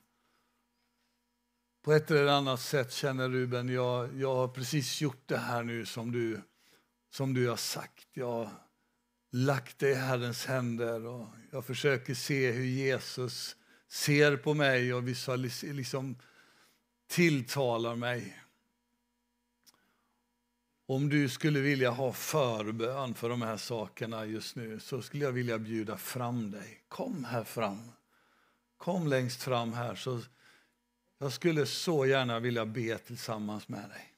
på 1.83 1.93
ett 1.93 2.11
eller 2.11 2.27
annat 2.27 2.61
sätt 2.61 2.93
känner 2.93 3.29
Ruben, 3.29 3.69
jag, 3.69 4.17
jag 4.17 4.35
har 4.35 4.49
precis 4.49 5.01
gjort 5.01 5.23
det 5.27 5.39
här 5.39 5.63
nu 5.63 5.87
som 5.87 6.13
du, 6.13 6.43
som 7.11 7.35
du 7.35 7.49
har 7.49 7.57
sagt. 7.57 8.09
Jag 8.13 8.33
har 8.33 8.51
lagt 9.31 9.79
det 9.79 9.91
i 9.91 9.95
Herrens 9.95 10.47
händer 10.47 11.07
och 11.07 11.27
jag 11.51 11.65
försöker 11.65 12.15
se 12.15 12.51
hur 12.51 12.65
Jesus 12.65 13.57
ser 13.89 14.37
på 14.37 14.55
mig 14.55 14.95
och 14.95 15.09
visualiserar, 15.09 15.73
liksom 15.73 16.17
tilltalar 17.07 17.97
mig. 17.97 18.43
Om 20.87 21.09
du 21.09 21.29
skulle 21.29 21.61
vilja 21.61 21.91
ha 21.91 22.13
förbön 22.13 23.15
för 23.15 23.29
de 23.29 23.43
här 23.43 23.57
sakerna 23.57 24.27
just 24.27 24.57
nu 24.57 24.81
så 24.81 25.03
skulle 25.03 25.25
jag 25.25 25.33
vilja 25.33 25.59
bjuda 25.59 25.97
fram 25.97 26.51
dig. 26.51 26.81
Kom 26.89 27.25
här 27.25 27.45
fram. 27.45 27.93
Kom 28.77 29.07
längst 29.07 29.43
fram 29.43 29.73
här. 29.73 29.95
så 29.95 30.21
Jag 31.19 31.33
skulle 31.33 31.67
så 31.67 32.07
gärna 32.07 32.41
vilja 32.41 32.67
be 32.67 32.99
tillsammans 32.99 33.69
med 33.69 33.89
dig. 33.91 34.13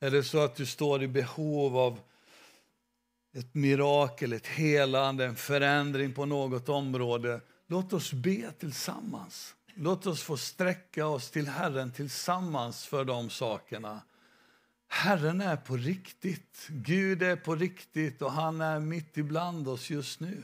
Är 0.00 0.10
det 0.10 0.24
så 0.24 0.38
att 0.38 0.56
du 0.56 0.66
står 0.66 1.02
i 1.02 1.08
behov 1.08 1.76
av 1.76 2.00
ett 3.32 3.54
mirakel, 3.54 4.32
ett 4.32 4.46
helande, 4.46 5.24
en 5.24 5.36
förändring 5.36 6.14
på 6.14 6.26
något 6.26 6.68
område 6.68 7.40
Låt 7.70 7.92
oss 7.92 8.12
be 8.12 8.52
tillsammans. 8.52 9.54
Låt 9.74 10.06
oss 10.06 10.22
få 10.22 10.36
sträcka 10.36 11.06
oss 11.06 11.30
till 11.30 11.48
Herren 11.48 11.92
tillsammans 11.92 12.86
för 12.86 13.04
de 13.04 13.30
sakerna. 13.30 14.02
Herren 14.88 15.40
är 15.40 15.56
på 15.56 15.76
riktigt. 15.76 16.66
Gud 16.68 17.22
är 17.22 17.36
på 17.36 17.54
riktigt 17.54 18.22
och 18.22 18.32
han 18.32 18.60
är 18.60 18.80
mitt 18.80 19.16
ibland 19.16 19.68
oss 19.68 19.90
just 19.90 20.20
nu. 20.20 20.42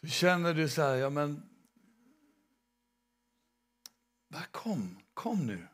Så 0.00 0.06
känner 0.06 0.54
du 0.54 0.68
så 0.68 0.82
här, 0.82 0.94
ja 0.94 1.10
men... 1.10 1.42
Kom, 4.50 4.98
kom 5.14 5.46
nu. 5.46 5.66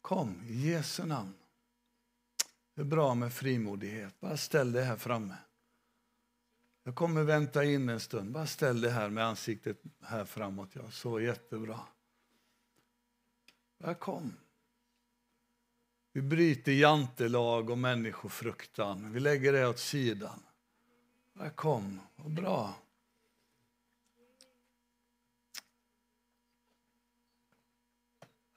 Kom, 0.00 0.42
i 0.48 0.70
Jesu 0.70 1.04
namn. 1.04 1.37
Det 2.78 2.82
är 2.82 2.86
bra 2.86 3.14
med 3.14 3.32
frimodighet. 3.32 4.20
Bara 4.20 4.36
ställ 4.36 4.72
dig 4.72 4.84
här 4.84 4.96
framme. 4.96 5.34
Jag 6.84 6.94
kommer 6.94 7.22
vänta 7.22 7.64
in 7.64 7.88
en 7.88 8.00
stund. 8.00 8.32
Bara 8.32 8.46
ställ 8.46 8.80
dig 8.80 8.90
här 8.90 9.10
med 9.10 9.24
ansiktet 9.24 9.82
här 10.02 10.24
framåt. 10.24 10.68
Ja, 10.72 10.90
så 10.90 11.20
jättebra. 11.20 11.80
Bara 13.78 13.94
kom. 13.94 14.32
Vi 16.12 16.22
bryter 16.22 16.72
jantelag 16.72 17.70
och 17.70 17.78
människofruktan. 17.78 19.12
Vi 19.12 19.20
lägger 19.20 19.52
det 19.52 19.68
åt 19.68 19.78
sidan. 19.78 20.42
Bara 21.32 21.50
kom. 21.50 22.00
Vad 22.16 22.32
bra. 22.32 22.74